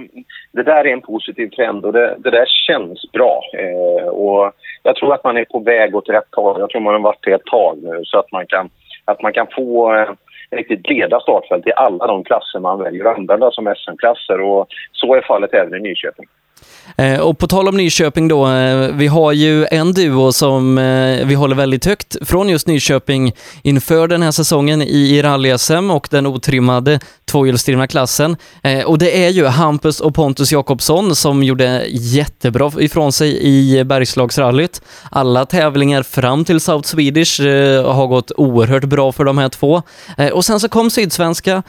det 0.51 0.63
där 0.63 0.87
är 0.87 0.93
en 0.93 1.01
positiv 1.01 1.49
trend 1.49 1.85
och 1.85 1.93
det, 1.93 2.15
det 2.17 2.29
där 2.29 2.45
känns 2.45 3.11
bra. 3.11 3.41
Eh, 3.53 4.07
och 4.07 4.51
jag 4.83 4.95
tror 4.95 5.13
att 5.13 5.23
man 5.23 5.37
är 5.37 5.45
på 5.45 5.59
väg 5.59 5.95
åt 5.95 6.09
rätt 6.09 6.35
håll. 6.35 6.59
Jag 6.59 6.69
tror 6.69 6.81
man 6.81 6.93
har 6.93 7.01
varit 7.01 7.23
det 7.23 7.31
ett 7.31 7.45
tag 7.45 7.77
nu 7.83 8.01
så 8.05 8.19
att 8.19 8.31
man 8.31 8.45
kan, 8.47 8.69
att 9.05 9.21
man 9.21 9.33
kan 9.33 9.47
få 9.55 9.95
eh, 9.95 10.09
riktigt 10.51 10.83
breda 10.83 11.19
startfält 11.19 11.67
i 11.67 11.73
alla 11.75 12.07
de 12.07 12.23
klasser 12.23 12.59
man 12.59 12.79
väljer 12.79 13.05
att 13.05 13.17
använda 13.17 13.51
som 13.51 13.75
SM-klasser. 13.77 14.41
Och 14.41 14.67
så 14.91 15.15
är 15.15 15.21
fallet 15.21 15.53
även 15.53 15.75
i 15.75 15.79
Nyköping. 15.79 16.25
Eh, 16.97 17.19
och 17.19 17.37
på 17.37 17.47
tal 17.47 17.67
om 17.67 17.77
Nyköping 17.77 18.27
då, 18.27 18.47
eh, 18.47 18.87
vi 18.93 19.07
har 19.07 19.31
ju 19.31 19.65
en 19.71 19.93
duo 19.93 20.31
som 20.31 20.77
eh, 20.77 21.25
vi 21.25 21.33
håller 21.33 21.55
väldigt 21.55 21.85
högt 21.85 22.17
från 22.21 22.49
just 22.49 22.67
Nyköping 22.67 23.31
inför 23.61 24.07
den 24.07 24.21
här 24.21 24.31
säsongen 24.31 24.81
i 24.81 25.21
rally-SM 25.21 25.91
och 25.91 26.07
den 26.11 26.27
otrimmade 26.27 26.99
tvåhjulsdrivna 27.25 27.87
klassen. 27.87 28.37
Och 28.85 28.97
det 28.97 29.25
är 29.25 29.29
ju 29.29 29.45
Hampus 29.45 29.99
och 29.99 30.15
Pontus 30.15 30.51
Jakobsson 30.51 31.15
som 31.15 31.43
gjorde 31.43 31.85
jättebra 31.89 32.71
ifrån 32.79 33.11
sig 33.11 33.43
i 33.43 33.83
Bergslagsrallyt. 33.83 34.81
Alla 35.11 35.45
tävlingar 35.45 36.03
fram 36.03 36.45
till 36.45 36.59
South 36.59 36.89
Swedish 36.89 37.41
har 37.85 38.07
gått 38.07 38.31
oerhört 38.37 38.83
bra 38.83 39.11
för 39.11 39.23
de 39.23 39.37
här 39.37 39.49
två. 39.49 39.81
Och 40.33 40.45
sen 40.45 40.59
så 40.59 40.69
kom 40.69 40.89
Sydsvenska. 40.89 41.63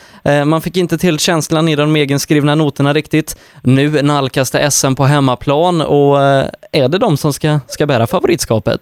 Man 0.47 0.63
fick 0.63 0.77
inte 0.77 0.99
till 0.99 1.19
känslan 1.19 1.69
i 1.69 1.77
de 1.77 1.97
egenskrivna 1.97 2.55
noterna 2.55 2.93
riktigt. 2.93 3.37
Nu 3.63 4.03
nalkas 4.03 4.51
det 4.51 4.71
SM 4.71 4.84
på 4.97 5.05
hemmaplan 5.05 5.81
och 5.81 6.23
eh, 6.23 6.47
är 6.73 6.89
det 6.89 6.99
de 6.99 7.17
som 7.17 7.33
ska, 7.33 7.61
ska 7.67 7.87
bära 7.87 8.07
favoritskapet? 8.07 8.81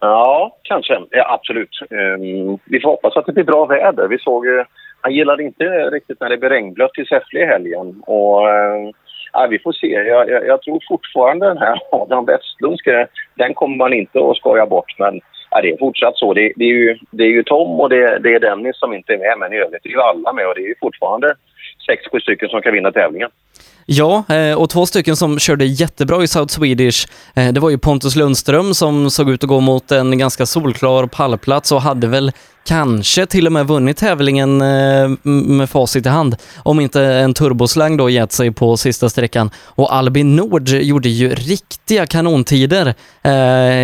Ja, 0.00 0.56
kanske. 0.62 1.00
Ja, 1.10 1.34
absolut. 1.34 1.78
Um, 1.90 2.58
vi 2.64 2.80
får 2.80 2.88
hoppas 2.88 3.16
att 3.16 3.26
det 3.26 3.32
blir 3.32 3.44
bra 3.44 3.66
väder. 3.66 4.08
Vi 4.08 4.18
såg 4.18 4.46
ju... 4.46 4.64
Han 5.00 5.12
gillade 5.12 5.42
inte 5.42 5.64
riktigt 5.90 6.20
när 6.20 6.28
det 6.30 6.36
blev 6.36 6.50
regnblött 6.50 6.98
i 6.98 7.04
Säffle 7.04 7.40
i 7.40 7.46
helgen. 7.46 8.02
Och, 8.06 8.46
uh, 8.46 8.90
ja, 9.32 9.46
vi 9.50 9.58
får 9.58 9.72
se. 9.72 9.86
Jag, 9.86 10.30
jag, 10.30 10.46
jag, 10.46 10.62
tror 10.62 10.80
fortfarande 10.88 11.46
den 11.46 11.58
här 11.58 11.78
Adam 11.92 12.24
Westlundske, 12.26 13.06
den 13.34 13.54
kommer 13.54 13.76
man 13.76 13.92
inte 13.92 14.18
att 14.18 14.36
skoja 14.36 14.66
bort. 14.66 14.98
Men 14.98 15.20
ja, 15.50 15.60
det 15.60 15.70
är 15.70 15.78
fortsatt 15.78 16.16
så. 16.16 16.34
Det, 16.34 16.52
det, 16.56 16.64
är, 16.64 16.74
ju, 16.74 16.98
det 17.10 17.24
är 17.24 17.28
ju 17.30 17.42
Tom 17.42 17.80
och 17.80 17.88
det, 17.88 18.18
det 18.18 18.34
är 18.34 18.40
Dennis 18.40 18.78
som 18.78 18.94
inte 18.94 19.14
är 19.14 19.18
med. 19.18 19.38
Men 19.38 19.52
i 19.52 19.56
övrigt 19.56 19.86
är 19.86 19.90
ju 19.90 20.00
alla 20.00 20.32
med 20.32 20.48
och 20.48 20.54
det 20.54 20.60
är 20.60 20.68
ju 20.68 20.74
fortfarande 20.80 21.34
sex, 21.86 22.02
sju 22.12 22.20
stycken 22.20 22.48
som 22.48 22.62
kan 22.62 22.72
vinna 22.72 22.92
tävlingen. 22.92 23.30
Ja, 23.86 24.24
eh, 24.28 24.54
och 24.54 24.70
två 24.70 24.86
stycken 24.86 25.16
som 25.16 25.38
körde 25.38 25.64
jättebra 25.64 26.22
i 26.22 26.28
South 26.28 26.54
Swedish, 26.54 27.06
eh, 27.34 27.52
det 27.52 27.60
var 27.60 27.70
ju 27.70 27.78
Pontus 27.78 28.16
Lundström 28.16 28.74
som 28.74 29.10
såg 29.10 29.30
ut 29.30 29.44
att 29.44 29.48
gå 29.48 29.60
mot 29.60 29.92
en 29.92 30.18
ganska 30.18 30.46
solklar 30.46 31.06
pallplats 31.06 31.72
och 31.72 31.82
hade 31.82 32.06
väl 32.06 32.32
kanske 32.66 33.26
till 33.26 33.46
och 33.46 33.52
med 33.52 33.66
vunnit 33.66 33.96
tävlingen 33.96 34.60
eh, 34.60 35.08
med 35.22 35.70
facit 35.70 36.06
i 36.06 36.08
hand, 36.08 36.36
om 36.56 36.80
inte 36.80 37.02
en 37.02 37.34
turboslang 37.34 37.96
då 37.96 38.10
gett 38.10 38.32
sig 38.32 38.52
på 38.52 38.76
sista 38.76 39.08
sträckan. 39.08 39.50
Och 39.66 39.94
Albin 39.94 40.36
Nord 40.36 40.68
gjorde 40.68 41.08
ju 41.08 41.34
riktiga 41.34 42.06
kanontider 42.06 42.94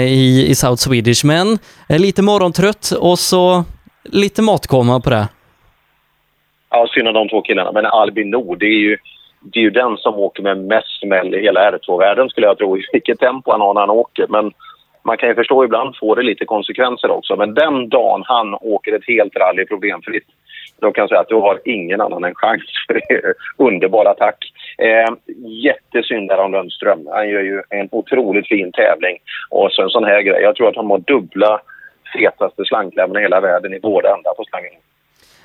i, 0.07 0.47
i 0.49 0.54
South 0.54 0.83
Swedish, 0.83 1.25
men 1.25 1.59
lite 1.88 2.23
morgontrött 2.23 2.92
och 2.99 3.19
så 3.19 3.64
lite 4.04 4.42
matkomma 4.42 5.00
på 5.00 5.11
det. 5.11 5.28
Ja, 6.71 6.87
synd 6.95 7.09
om 7.09 7.15
de 7.15 7.29
två 7.29 7.43
killarna, 7.43 7.73
men 7.73 7.87
Albin 7.87 8.31
Nord, 8.31 8.59
det 8.59 8.67
är 8.67 8.81
ju 8.81 8.97
det 9.43 9.59
är 9.59 9.62
ju 9.62 9.71
den 9.71 9.97
som 9.97 10.15
åker 10.15 10.43
med 10.43 10.59
mest 10.59 11.00
smäll 11.00 11.35
i 11.35 11.43
hela 11.43 11.71
R2-världen 11.71 12.29
skulle 12.29 12.47
jag 12.47 12.59
tro. 12.59 12.79
I 12.79 12.83
vilket 12.93 13.19
tempo 13.19 13.50
han 13.50 13.61
har 13.61 13.75
när 13.75 13.81
han 13.81 13.91
åker. 13.91 14.27
Men 14.29 14.53
man 15.03 15.17
kan 15.17 15.29
ju 15.29 15.35
förstå 15.35 15.65
ibland 15.65 15.97
får 15.97 16.17
det 16.17 16.23
lite 16.23 16.45
konsekvenser 16.45 17.11
också. 17.11 17.37
Men 17.37 17.55
den 17.55 17.89
dagen 17.89 18.23
han 18.27 18.55
åker 18.55 18.93
ett 18.93 19.07
helt 19.07 19.37
rally 19.37 19.67
problemfritt 19.67 20.27
då 20.81 20.93
kan 20.93 21.03
jag 21.03 21.09
säga 21.09 21.21
att 21.21 21.29
du 21.29 21.35
har 21.35 21.61
ingen 21.65 22.00
annan 22.00 22.25
en 22.25 22.35
chans. 22.35 22.62
För 22.87 23.35
underbar 23.57 24.05
attack. 24.05 24.53
Eh, 24.79 25.15
jättesynd 25.65 26.29
där 26.29 26.39
om 26.39 26.53
Lundström. 26.53 27.09
Han 27.12 27.29
gör 27.29 27.43
ju 27.43 27.62
en 27.71 27.89
otroligt 27.93 28.49
fin 28.49 28.73
tävling. 28.73 29.19
Och 29.50 29.73
så 29.73 29.83
en 29.83 29.91
sån 29.91 30.05
här 30.05 30.23
grej. 30.23 30.43
Jag 30.43 30.57
tror 30.57 30.69
att 30.69 30.77
han 30.77 30.91
har 30.91 30.99
dubbla 30.99 31.61
fetaste 32.12 32.65
slangklämmorna 32.65 33.21
i 33.21 33.23
hela 33.23 33.41
världen 33.41 33.75
i 33.75 33.81
båda 33.81 34.15
ändar 34.15 34.35
på 34.35 34.45
slangen. 34.45 34.73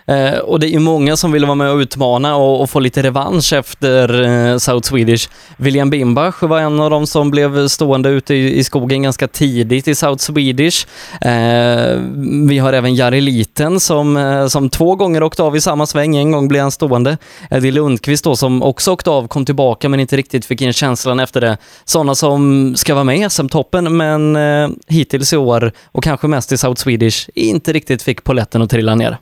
Eh, 0.07 0.37
och 0.37 0.59
det 0.59 0.67
är 0.67 0.71
ju 0.71 0.79
många 0.79 1.17
som 1.17 1.31
vill 1.31 1.45
vara 1.45 1.55
med 1.55 1.71
och 1.71 1.77
utmana 1.77 2.35
och, 2.35 2.61
och 2.61 2.69
få 2.69 2.79
lite 2.79 3.03
revansch 3.03 3.53
efter 3.53 4.23
eh, 4.23 4.57
South 4.57 4.89
Swedish. 4.89 5.29
William 5.57 5.89
Bimbach 5.89 6.41
var 6.41 6.59
en 6.59 6.79
av 6.79 6.89
dem 6.89 7.07
som 7.07 7.31
blev 7.31 7.67
stående 7.67 8.09
ute 8.09 8.35
i, 8.35 8.59
i 8.59 8.63
skogen 8.63 9.03
ganska 9.03 9.27
tidigt 9.27 9.87
i 9.87 9.95
South 9.95 10.23
Swedish. 10.23 10.87
Eh, 11.21 11.99
vi 12.47 12.57
har 12.57 12.73
även 12.73 12.95
Jari 12.95 13.21
Liten 13.21 13.79
som, 13.79 14.17
eh, 14.17 14.47
som 14.47 14.69
två 14.69 14.95
gånger 14.95 15.23
åkte 15.23 15.43
av 15.43 15.55
i 15.55 15.61
samma 15.61 15.85
sväng. 15.85 16.15
En 16.15 16.31
gång 16.31 16.47
blev 16.47 16.61
han 16.61 16.71
stående. 16.71 17.17
Eddie 17.49 17.71
Lundqvist 17.71 18.23
då 18.23 18.35
som 18.35 18.63
också 18.63 18.91
åkte 18.91 19.09
av, 19.09 19.27
kom 19.27 19.45
tillbaka 19.45 19.89
men 19.89 19.99
inte 19.99 20.17
riktigt 20.17 20.45
fick 20.45 20.61
in 20.61 20.73
känslan 20.73 21.19
efter 21.19 21.41
det. 21.41 21.57
Sådana 21.85 22.15
som 22.15 22.73
ska 22.75 22.93
vara 22.93 23.03
med 23.03 23.17
i 23.17 23.29
SM-toppen 23.29 23.97
men 23.97 24.35
eh, 24.35 24.69
hittills 24.87 25.33
i 25.33 25.37
år 25.37 25.71
och 25.91 26.03
kanske 26.03 26.27
mest 26.27 26.51
i 26.51 26.57
South 26.57 26.81
Swedish 26.81 27.29
inte 27.35 27.73
riktigt 27.73 28.03
fick 28.03 28.23
poletten 28.23 28.61
att 28.61 28.69
trilla 28.69 28.95
ner 28.95 29.17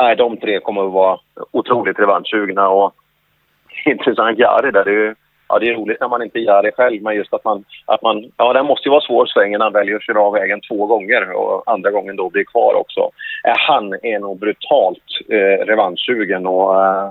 nej, 0.00 0.16
de 0.16 0.36
tre 0.36 0.60
kommer 0.60 0.86
att 0.86 0.92
vara 0.92 1.18
otroligt 1.50 1.98
revanschsugna. 1.98 2.68
Och 2.68 2.92
intressant 3.84 4.38
Jari 4.38 4.70
där. 4.70 4.84
Det 4.84 5.06
är, 5.06 5.14
ja, 5.48 5.58
det 5.58 5.68
är 5.68 5.74
roligt 5.74 6.00
när 6.00 6.08
man 6.08 6.22
inte 6.22 6.38
gör 6.38 6.62
det 6.62 6.72
själv, 6.72 7.02
men 7.02 7.16
just 7.16 7.34
att 7.34 7.44
man... 7.44 7.64
Att 7.86 8.02
man 8.02 8.32
ja, 8.36 8.52
den 8.52 8.66
måste 8.66 8.88
ju 8.88 8.90
vara 8.90 9.00
svår 9.00 9.26
svängen 9.26 9.58
när 9.58 9.66
han 9.66 9.72
väljer 9.72 9.96
att 9.96 10.02
köra 10.02 10.20
av 10.20 10.32
vägen 10.32 10.60
två 10.60 10.86
gånger 10.86 11.32
och 11.32 11.62
andra 11.66 11.90
gången 11.90 12.16
då 12.16 12.30
blir 12.30 12.44
kvar 12.44 12.74
också. 12.74 13.00
Äh, 13.44 13.54
han 13.56 13.92
är 14.02 14.18
nog 14.18 14.38
brutalt 14.38 15.04
eh, 15.28 15.66
revanschsugen 15.66 16.46
och 16.46 16.84
eh, 16.84 17.10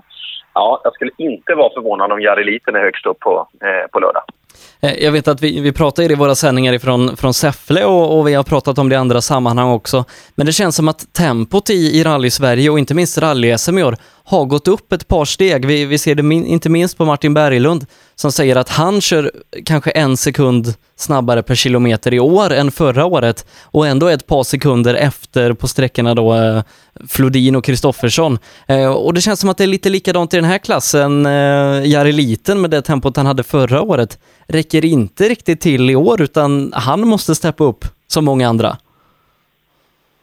ja, 0.54 0.82
jag 0.84 0.94
skulle 0.94 1.12
inte 1.18 1.56
vara 1.56 1.74
förvånad 1.74 2.12
om 2.12 2.22
Jari 2.22 2.44
Liten 2.44 2.76
är 2.76 2.80
högst 2.80 3.06
upp 3.06 3.20
på, 3.20 3.48
eh, 3.64 3.88
på 3.92 4.00
lördag. 4.00 4.24
Eh, 4.82 5.04
jag 5.04 5.12
vet 5.12 5.28
att 5.28 5.42
vi, 5.42 5.60
vi 5.60 5.72
pratar 5.72 6.12
i 6.12 6.16
våra 6.16 6.36
sändningar 6.36 6.74
ifrån, 6.74 7.18
från 7.18 7.34
Säffle 7.34 7.86
och, 7.86 8.20
och, 8.20 8.28
vi 8.28 8.34
har 8.34 8.44
pratat 8.44 8.78
om 8.78 8.90
det 8.90 8.94
i 8.94 8.98
andra 8.98 9.22
sammanhang 9.22 9.70
också. 9.70 10.06
Men 10.36 10.46
det 10.46 10.54
känns 10.54 10.76
som 10.76 10.88
att 10.88 11.14
tempot 11.14 11.70
i, 11.70 11.74
i 11.74 12.04
rally-Sverige 12.04 12.70
och 12.70 12.80
inte 12.80 12.94
minst 12.94 13.18
rally-SM 13.18 13.80
i 13.80 13.84
år 13.84 13.98
har 14.24 14.46
gått 14.46 14.68
upp 14.68 14.94
ett 14.94 15.08
par 15.08 15.26
steg. 15.26 15.66
Vi, 15.66 15.86
vi 15.86 15.98
ser 15.98 16.16
det 16.16 16.24
min, 16.24 16.46
inte 16.46 16.70
minst 16.70 16.98
på 16.98 17.06
Martin 17.06 17.34
Berglund 17.34 17.86
som 18.16 18.32
säger 18.32 18.56
att 18.56 18.70
han 18.70 19.02
kör 19.02 19.32
kanske 19.66 19.92
en 19.92 20.18
sekund 20.18 20.74
snabbare 20.98 21.44
per 21.44 21.56
kilometer 21.56 22.14
i 22.14 22.20
år 22.20 22.54
än 22.54 22.72
förra 22.72 23.06
året 23.06 23.46
och 23.64 23.88
ändå 23.88 24.08
ett 24.08 24.28
par 24.28 24.44
sekunder 24.44 24.94
efter 24.94 25.54
på 25.54 25.68
sträckorna 25.68 26.16
då 26.16 26.36
eh, 26.36 26.64
Flodin 27.10 27.56
och 27.56 27.66
Kristoffersson. 27.66 28.38
Eh, 28.68 28.96
och 28.96 29.14
det 29.14 29.22
känns 29.22 29.40
som 29.40 29.50
att 29.50 29.58
det 29.58 29.64
är 29.64 29.68
lite 29.68 29.90
likadant 29.90 30.34
i 30.34 30.38
den 30.38 30.46
här 30.46 30.58
klassen. 30.58 31.26
Eh, 31.26 31.86
Jari 31.86 32.12
Liten 32.12 32.62
med 32.62 32.70
det 32.70 32.82
tempot 32.82 33.18
han 33.18 33.26
hade 33.26 33.44
förra 33.44 33.82
året 33.82 34.20
räcker 34.48 34.86
inte 34.86 35.24
riktigt 35.24 35.62
till 35.62 35.90
i 35.90 35.96
år 35.96 36.22
utan 36.22 36.74
han 36.76 37.08
måste 37.08 37.36
steppa 37.36 37.64
upp 37.64 37.86
som 38.08 38.26
många 38.26 38.48
andra. 38.48 38.78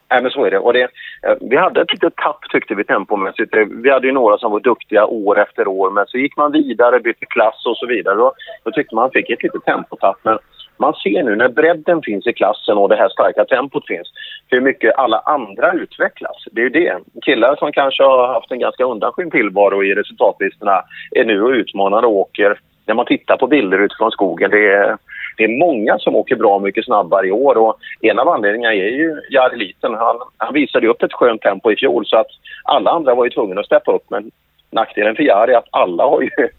Nej, 0.09 0.21
men 0.21 0.31
så 0.31 0.45
är 0.45 0.51
det. 0.51 0.59
Och 0.59 0.73
det, 0.73 0.83
eh, 0.83 1.35
vi 1.41 1.57
hade 1.57 1.81
ett 1.81 1.91
litet 1.91 2.15
tapp 2.15 2.39
tyckte 2.51 2.75
vi 2.75 2.83
tempomässigt. 2.83 3.55
Eh, 3.55 3.65
vi 3.83 3.89
hade 3.89 4.07
ju 4.07 4.13
några 4.13 4.37
som 4.37 4.51
var 4.51 4.59
duktiga 4.59 5.05
år 5.05 5.39
efter 5.39 5.67
år, 5.67 5.91
men 5.91 6.05
så 6.07 6.17
gick 6.17 6.37
man 6.37 6.51
vidare, 6.51 6.99
bytte 6.99 7.25
klass 7.25 7.65
och 7.65 7.77
så 7.77 7.85
vidare. 7.85 8.15
Då, 8.15 8.33
då 8.63 8.71
tyckte 8.71 8.95
man 8.95 9.11
fick 9.11 9.29
ett 9.29 9.43
litet 9.43 9.65
tempotapp. 9.65 10.17
Men 10.23 10.37
man 10.79 10.93
ser 10.93 11.23
nu 11.23 11.35
när 11.35 11.49
bredden 11.49 12.01
finns 12.01 12.27
i 12.27 12.33
klassen 12.33 12.77
och 12.77 12.89
det 12.89 12.95
här 12.95 13.09
starka 13.09 13.45
tempot 13.45 13.87
finns, 13.87 14.07
hur 14.47 14.61
mycket 14.61 14.95
alla 14.97 15.19
andra 15.19 15.73
utvecklas. 15.73 16.43
Det 16.51 16.61
är 16.61 16.63
ju 16.63 16.69
det. 16.69 16.97
Killar 17.25 17.55
som 17.55 17.71
kanske 17.71 18.03
har 18.03 18.27
haft 18.33 18.51
en 18.51 18.59
ganska 18.59 18.83
undanskymd 18.83 19.31
tillvaro 19.31 19.83
i 19.83 19.95
resultatlistorna 19.95 20.83
är 21.11 21.25
nu 21.25 21.41
och 21.41 21.49
utmanar 21.51 22.03
och 22.03 22.11
åker. 22.11 22.59
När 22.85 22.95
man 22.95 23.05
tittar 23.05 23.37
på 23.37 23.47
bilder 23.47 23.79
utifrån 23.79 24.11
skogen, 24.11 24.51
det 24.51 24.73
är 24.73 24.97
det 25.37 25.43
är 25.43 25.59
många 25.59 25.99
som 25.99 26.15
åker 26.15 26.35
bra 26.35 26.59
mycket 26.59 26.85
snabbare 26.85 27.27
i 27.27 27.31
år 27.31 27.57
och 27.57 27.77
en 28.01 28.19
av 28.19 28.29
anledningarna 28.29 28.75
är 28.75 28.89
ju 28.89 29.21
Jari 29.29 29.57
Liten. 29.57 29.93
Han, 29.93 30.15
han 30.37 30.53
visade 30.53 30.87
upp 30.87 31.03
ett 31.03 31.13
skönt 31.13 31.41
tempo 31.41 31.71
i 31.71 31.75
fjol 31.75 32.05
så 32.05 32.17
att 32.17 32.27
alla 32.63 32.91
andra 32.91 33.15
var 33.15 33.25
ju 33.25 33.29
tvungna 33.29 33.59
att 33.59 33.65
steppa 33.65 33.91
upp 33.91 34.09
men 34.09 34.31
nackdelen 34.71 35.15
för 35.15 35.23
Jari 35.23 35.53
är 35.53 35.57
att 35.57 35.69
alla 35.71 36.03
har 36.03 36.21
ju, 36.21 36.29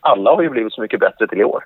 alla 0.00 0.34
har 0.34 0.42
ju 0.42 0.50
blivit 0.50 0.72
så 0.72 0.80
mycket 0.80 1.00
bättre 1.00 1.26
till 1.26 1.40
i 1.40 1.44
år. 1.44 1.64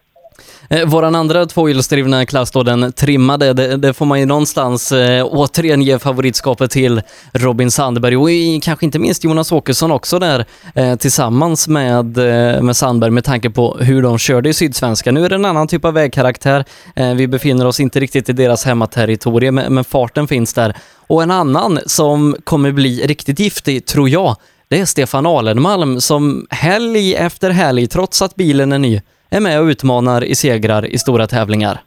Eh, 0.71 0.87
våran 0.87 1.15
andra 1.15 1.47
tvåhjulsdrivna 1.47 2.27
klass 2.27 2.51
då, 2.51 2.63
den 2.63 2.93
trimmade, 2.93 3.53
det, 3.53 3.77
det, 3.77 3.93
får 3.93 4.07
man 4.07 4.21
ju 4.21 4.27
någonstans 4.27 4.93
eh, 4.93 5.27
återigen 5.27 5.83
ge 5.83 5.99
favoritskapet 5.99 6.71
till 6.71 7.03
Robin 7.33 7.71
Sandberg 7.71 8.17
och 8.17 8.31
i, 8.31 8.61
kanske 8.61 8.85
inte 8.85 8.99
minst 8.99 9.25
Jonas 9.25 9.53
Åkesson 9.53 9.91
också 9.91 10.19
där 10.19 10.45
eh, 10.75 10.97
tillsammans 10.97 11.69
med, 11.69 12.19
eh, 12.19 12.63
med 12.63 12.77
Sandberg 12.77 13.11
med 13.11 13.25
tanke 13.25 13.51
på 13.51 13.77
hur 13.81 14.03
de 14.03 14.19
körde 14.19 14.49
i 14.49 14.55
Sydsvenska. 14.55 15.13
Nu 15.13 15.25
är 15.25 15.29
det 15.29 15.35
en 15.35 15.45
annan 15.45 15.69
typ 15.69 15.85
av 15.85 15.95
vägkaraktär. 15.95 16.65
Eh, 16.97 17.15
vi 17.15 17.29
befinner 17.29 17.67
oss 17.67 17.81
inte 17.81 18.01
riktigt 18.01 18.29
i 18.29 18.33
deras 18.33 18.65
hemmaterritorium, 18.65 19.55
men, 19.55 19.75
men 19.75 19.85
farten 19.85 20.29
finns 20.29 20.55
där. 20.55 20.77
Och 21.07 21.23
en 21.23 21.31
annan 21.31 21.79
som 21.87 22.37
kommer 22.45 22.73
bli 22.73 23.07
riktigt 23.07 23.39
giftig, 23.39 23.87
tror 23.87 24.09
jag, 24.09 24.37
det 24.69 24.81
är 24.81 24.85
Stefan 24.85 25.27
Alenmalm 25.27 26.01
som 26.01 26.47
helg 26.51 27.15
efter 27.15 27.51
helg, 27.51 27.87
trots 27.87 28.23
att 28.23 28.35
bilen 28.35 28.73
är 28.73 28.79
ny, 28.79 29.01
är 29.31 29.41
med 29.41 29.61
och 29.61 29.67
utmanar 29.67 30.25
i 30.25 30.35
segrar 30.35 30.87
i 30.87 30.99
stora 30.99 31.27
tävlingar. 31.27 31.79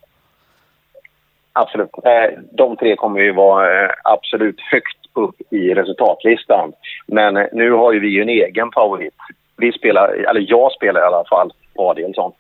Absolut. 1.53 1.89
Eh, 2.03 2.39
de 2.51 2.77
tre 2.77 2.95
kommer 2.95 3.19
ju 3.19 3.31
vara 3.31 3.83
eh, 3.83 3.89
absolut 4.03 4.61
högt 4.71 4.97
upp 5.13 5.35
i 5.53 5.73
resultatlistan. 5.73 6.73
Men 7.07 7.37
eh, 7.37 7.45
nu 7.51 7.71
har 7.71 7.93
ju 7.93 7.99
vi 7.99 8.21
en 8.21 8.29
egen 8.29 8.71
favorit. 8.71 9.13
Vi 9.61 9.71
spelar, 9.71 10.07
eller 10.29 10.45
jag 10.49 10.71
spelar 10.71 11.01
i 11.01 11.03
alla 11.03 11.23
fall, 11.29 11.51
på 11.75 11.89
Adelsson. 11.89 12.31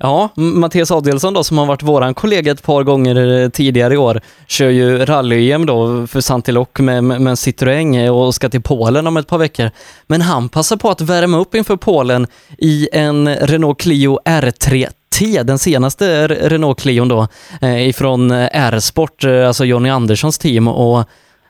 Ja, 0.00 0.28
Mattias 0.34 0.90
Adelsson 0.90 1.34
då 1.34 1.44
som 1.44 1.58
har 1.58 1.66
varit 1.66 1.82
våran 1.82 2.14
kollega 2.14 2.52
ett 2.52 2.62
par 2.62 2.82
gånger 2.82 3.42
eh, 3.42 3.48
tidigare 3.48 3.94
i 3.94 3.96
år 3.96 4.20
kör 4.46 4.68
ju 4.68 5.04
rally-EM 5.04 5.66
då 5.66 6.06
för 6.06 6.20
Santiloc 6.20 6.68
med, 6.78 7.04
med, 7.04 7.34
Citroën 7.34 8.08
och 8.08 8.34
ska 8.34 8.48
till 8.48 8.62
Polen 8.62 9.06
om 9.06 9.16
ett 9.16 9.26
par 9.26 9.38
veckor. 9.38 9.70
Men 10.06 10.20
han 10.20 10.48
passar 10.48 10.76
på 10.76 10.90
att 10.90 11.00
värma 11.00 11.38
upp 11.38 11.54
inför 11.54 11.76
Polen 11.76 12.26
i 12.58 12.88
en 12.92 13.36
Renault 13.36 13.80
Clio 13.80 14.18
R3 14.24 14.88
T, 15.18 15.42
den 15.42 15.58
senaste 15.58 16.28
Renault 16.28 16.80
Clion 16.80 17.08
då, 17.08 17.26
eh, 17.62 17.88
ifrån 17.88 18.30
eh, 18.30 18.48
R-sport, 18.52 19.24
alltså 19.24 19.64
Jonny 19.64 19.88
Anderssons 19.88 20.38
team. 20.38 20.68
Och 20.68 21.04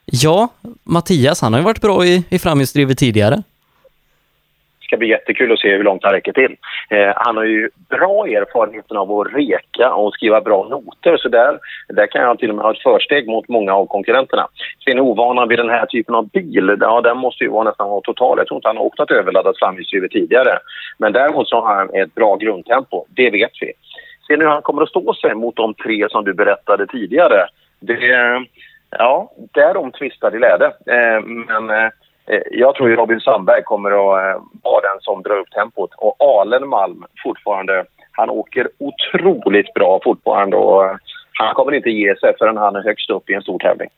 ja, 0.05 0.49
Mattias, 0.85 1.41
han 1.41 1.53
har 1.53 1.61
ju 1.61 1.65
varit 1.65 1.81
bra 1.81 2.07
i, 2.07 2.23
i 2.29 2.39
framhjulsdrivet 2.39 2.99
tidigare 2.99 3.43
ska 4.91 4.97
bli 4.97 5.09
jättekul 5.09 5.53
att 5.53 5.59
se 5.59 5.77
hur 5.77 5.85
långt 5.85 6.05
han 6.05 6.13
räcker 6.13 6.33
till. 6.33 6.57
Eh, 6.91 7.13
han 7.17 7.37
har 7.37 7.45
ju 7.45 7.71
bra 7.89 8.27
erfarenhet 8.27 8.93
av 8.93 9.13
att 9.13 9.35
reka 9.35 9.95
och 9.95 10.15
skriva 10.15 10.41
bra 10.41 10.69
noter 10.71 11.17
så 11.17 11.29
där, 11.29 11.59
där 11.89 12.07
kan 12.07 12.23
jag 12.23 12.39
till 12.39 12.51
och 12.51 12.57
med 12.57 12.65
ha 12.65 12.73
ett 12.73 12.83
försteg 12.83 13.29
mot 13.29 13.49
många 13.49 13.75
av 13.75 13.87
konkurrenterna. 13.87 14.49
Sen 14.85 15.01
ovanan 15.01 15.49
vid 15.49 15.59
den 15.59 15.69
här 15.69 15.87
typen 15.87 16.15
av 16.15 16.29
bil, 16.29 16.77
ja, 16.81 17.01
den 17.01 17.17
måste 17.17 17.45
ju 17.45 17.51
vara 17.51 17.65
nästan 17.65 17.91
vara 17.91 18.01
total. 18.01 18.39
Jag 18.39 18.47
tror 18.47 18.59
inte 18.59 18.69
han 18.69 18.77
har 18.77 18.85
åkt 18.85 18.99
något 18.99 19.11
överladdat 19.11 19.59
framhjulsdrivet 19.59 20.11
tidigare. 20.11 20.59
Men 20.99 21.13
däremot 21.13 21.49
så 21.49 21.61
har 21.61 21.75
han 21.75 21.95
ett 21.95 22.15
bra 22.15 22.37
grundtempo, 22.37 23.07
det 23.09 23.31
vet 23.31 23.53
vi. 23.61 23.73
Sen 24.27 24.41
hur 24.41 24.49
han 24.49 24.63
kommer 24.63 24.83
att 24.83 24.89
stå 24.89 25.15
sig 25.15 25.35
mot 25.35 25.57
de 25.57 25.75
tre 25.75 26.07
som 26.11 26.25
du 26.25 26.35
berättade 26.35 26.87
tidigare, 26.87 27.47
det, 27.81 27.99
ja, 28.91 29.33
därom 29.55 29.93
tvistar 29.93 30.31
de 30.31 30.39
lärde. 30.39 30.67
Eh, 30.67 31.21
men 31.25 31.71
Eh, 31.71 31.91
Eh, 32.31 32.43
jag 32.51 32.75
tror 32.75 32.89
Robin 32.89 33.21
Sandberg 33.21 33.63
kommer 33.63 33.91
att 33.91 34.37
eh, 34.37 34.43
vara 34.63 34.81
den 34.81 35.01
som 35.01 35.23
drar 35.23 35.39
upp 35.39 35.51
tempot. 35.51 35.91
Och 35.97 36.17
Alen 36.19 36.69
Malm 36.69 37.05
fortfarande, 37.25 37.85
han 38.13 38.31
åker 38.31 38.69
otroligt 38.79 39.75
bra 39.75 40.01
fortfarande 40.05 40.57
och 40.57 40.99
han 41.45 41.55
kommer 41.55 41.75
inte 41.75 41.91
ge 41.91 42.17
sig 42.17 42.33
förrän 42.39 42.57
han 42.57 42.77
är 42.77 42.83
högst 42.83 43.11
upp 43.11 43.31
i 43.31 43.35
en 43.35 43.43
stor 43.43 43.59
tävling. 43.59 43.89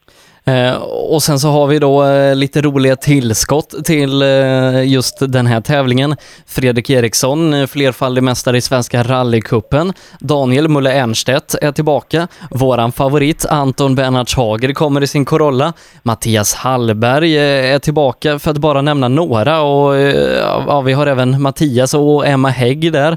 Eh, 0.44 0.76
och 0.82 1.22
sen 1.22 1.38
så 1.38 1.48
har 1.48 1.66
vi 1.66 1.78
då 1.78 2.04
eh, 2.04 2.34
lite 2.34 2.60
roliga 2.60 2.96
tillskott 2.96 3.84
till 3.84 4.22
eh, 4.22 4.88
just 4.92 5.32
den 5.32 5.46
här 5.46 5.60
tävlingen. 5.60 6.16
Fredrik 6.46 6.90
Eriksson, 6.90 7.54
eh, 7.54 7.66
flerfaldig 7.66 8.22
mästare 8.22 8.56
i 8.56 8.60
Svenska 8.60 9.02
rallycupen. 9.02 9.92
Daniel 10.20 10.68
Mulle 10.68 10.92
Ernstedt 10.92 11.54
är 11.54 11.72
tillbaka. 11.72 12.28
Våran 12.50 12.92
favorit 12.92 13.46
Anton 13.46 13.94
Bernhards 13.94 14.34
Hager 14.34 14.72
kommer 14.72 15.02
i 15.02 15.06
sin 15.06 15.24
Corolla. 15.24 15.72
Mattias 16.02 16.54
Hallberg 16.54 17.36
eh, 17.36 17.74
är 17.74 17.78
tillbaka 17.78 18.38
för 18.38 18.50
att 18.50 18.58
bara 18.58 18.82
nämna 18.82 19.08
några 19.08 19.62
och 19.62 19.96
eh, 19.96 20.38
ja, 20.66 20.80
vi 20.80 20.92
har 20.92 21.06
även 21.06 21.42
Mattias 21.42 21.94
och 21.94 22.26
Emma 22.26 22.48
Hägg 22.48 22.92
där. 22.92 23.16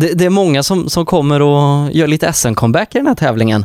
Det, 0.00 0.18
det 0.18 0.24
är 0.24 0.30
många 0.30 0.62
som, 0.62 0.88
som 0.88 1.04
kommer 1.04 1.42
och 1.42 1.90
gör 1.92 2.06
lite 2.06 2.26
SM-comeback 2.26 2.94
i 2.94 2.98
den 2.98 3.06
här 3.06 3.14
tävlingen. 3.14 3.60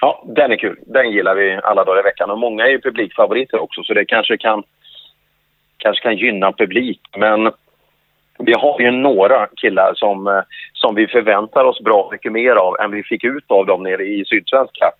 Ja, 0.00 0.24
den 0.26 0.52
är 0.52 0.56
kul. 0.56 0.78
Den 0.86 1.10
gillar 1.10 1.34
vi 1.34 1.60
alla 1.62 1.84
dagar 1.84 2.00
i 2.00 2.02
veckan. 2.02 2.30
Och 2.30 2.38
många 2.38 2.64
är 2.64 2.70
ju 2.70 2.80
publikfavoriter 2.80 3.62
också, 3.62 3.82
så 3.82 3.94
det 3.94 4.04
kanske 4.04 4.36
kan, 4.38 4.62
kanske 5.76 6.02
kan 6.02 6.16
gynna 6.16 6.52
publik. 6.52 7.00
Men 7.16 7.50
vi 8.38 8.52
har 8.52 8.80
ju 8.80 8.90
några 8.90 9.46
killar 9.46 9.92
som, 9.94 10.26
eh, 10.26 10.42
som 10.72 10.94
vi 10.94 11.06
förväntar 11.06 11.64
oss 11.64 11.80
bra 11.80 12.08
mycket 12.12 12.32
mer 12.32 12.54
av 12.54 12.76
än 12.80 12.90
vi 12.90 13.02
fick 13.02 13.24
ut 13.24 13.44
av 13.50 13.66
dem 13.66 13.82
nere 13.82 14.02
i 14.02 14.24
Sydsvenska. 14.24 14.92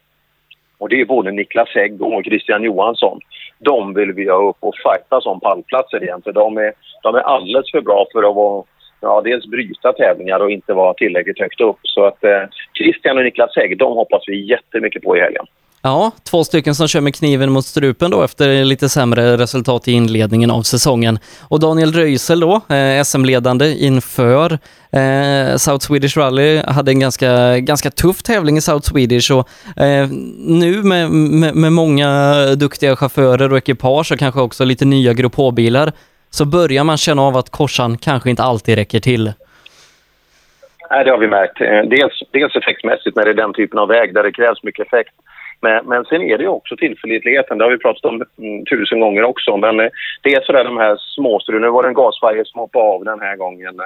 Och 0.79 0.89
det 0.89 1.01
är 1.01 1.05
både 1.05 1.31
Niklas 1.31 1.69
Hägg 1.75 2.03
och 2.03 2.25
Christian 2.25 2.63
Johansson. 2.63 3.21
De 3.59 3.95
vill 3.95 4.13
vi 4.13 4.29
ha 4.29 4.49
upp 4.49 4.57
och 4.61 4.75
fightas 4.77 5.27
om 5.27 5.41
pallplatser 5.41 6.03
igen, 6.03 6.23
för 6.25 6.33
de 6.33 6.57
är, 6.57 6.73
de 7.03 7.15
är 7.15 7.21
alldeles 7.21 7.71
för 7.71 7.81
bra 7.81 8.07
för 8.13 8.23
att 8.23 8.37
vara 8.37 8.65
ja, 9.03 9.21
dels 9.25 9.47
bryta 9.47 9.93
tävlingar 9.93 10.41
och 10.41 10.51
inte 10.51 10.73
vara 10.73 10.95
tillräckligt 10.95 11.41
högt 11.41 11.61
upp. 11.61 11.79
Så 11.83 12.05
att 12.05 12.25
eh, 12.25 12.43
Christian 12.79 13.19
och 13.19 13.25
Niklas 13.25 13.57
Hägg, 13.57 13.79
de 13.79 13.93
hoppas 13.93 14.23
vi 14.27 14.47
jättemycket 14.51 15.03
på 15.03 15.17
i 15.17 15.21
helgen. 15.21 15.47
Ja, 15.85 16.11
två 16.25 16.45
stycken 16.45 16.75
som 16.75 16.89
kör 16.89 17.01
med 17.01 17.15
kniven 17.15 17.51
mot 17.51 17.67
strupen 17.67 18.11
då 18.11 18.23
efter 18.23 18.65
lite 18.65 18.89
sämre 18.89 19.37
resultat 19.37 19.89
i 19.89 19.93
inledningen 19.93 20.51
av 20.51 20.63
säsongen. 20.63 21.19
Och 21.49 21.61
Daniel 21.61 21.93
Röisel 21.93 22.41
då, 22.41 22.61
eh, 22.69 23.03
SM-ledande 23.05 23.75
inför 23.79 24.59
eh, 24.93 25.57
South 25.57 25.87
Swedish 25.87 26.17
Rally, 26.17 26.63
hade 26.67 26.91
en 26.91 27.01
ganska, 27.01 27.59
ganska 27.59 27.91
tuff 27.91 28.23
tävling 28.23 28.57
i 28.57 28.61
South 28.61 28.91
Swedish 28.91 29.33
och 29.33 29.49
eh, 29.83 30.09
nu 30.39 30.83
med, 30.83 31.11
med, 31.11 31.55
med, 31.55 31.73
många 31.73 32.35
duktiga 32.55 32.97
chaufförer 32.97 33.53
och 33.53 33.59
ekipage 33.59 34.13
och 34.13 34.19
kanske 34.19 34.41
också 34.41 34.65
lite 34.65 34.85
nya 34.85 35.13
Grupp 35.13 35.35
H-bilar 35.35 35.93
så 36.37 36.45
börjar 36.45 36.85
man 36.85 36.97
känna 36.97 37.23
av 37.23 37.37
att 37.37 37.51
korsan 37.51 37.99
kanske 37.99 38.31
inte 38.31 38.43
alltid 38.43 38.75
räcker 38.75 39.01
till. 39.01 39.33
Nej, 40.91 41.05
det 41.05 41.11
har 41.11 41.19
vi 41.19 41.29
märkt. 41.29 41.61
Eh, 41.61 41.83
dels, 41.97 42.23
dels 42.31 42.57
effektmässigt 42.57 43.17
när 43.17 43.25
det 43.25 43.31
är 43.31 43.43
den 43.45 43.53
typen 43.53 43.79
av 43.79 43.89
väg 43.89 44.15
där 44.15 44.23
det 44.23 44.33
krävs 44.33 44.63
mycket 44.63 44.87
effekt. 44.87 45.15
Men, 45.61 45.87
men 45.87 46.05
sen 46.05 46.23
är 46.23 46.39
det 46.39 46.49
också 46.49 46.77
tillförlitligheten. 46.77 47.59
Det 47.59 47.65
har 47.65 47.71
vi 47.71 47.79
pratat 47.79 48.05
om 48.05 48.23
mm, 48.39 48.65
tusen 48.65 49.01
gånger 49.01 49.23
också. 49.23 49.57
Men 49.57 49.81
eh, 49.81 49.89
det 50.23 50.35
är 50.35 50.41
sådär 50.41 50.65
de 50.65 50.77
här 50.77 50.97
småstrul. 50.97 51.61
Nu 51.61 51.71
var 51.71 51.83
det 51.83 51.89
en 51.89 51.95
gasvajer 51.95 52.45
som 52.45 52.61
hoppade 52.61 52.85
av 52.85 53.05
den 53.05 53.21
här 53.21 53.37
gången. 53.37 53.81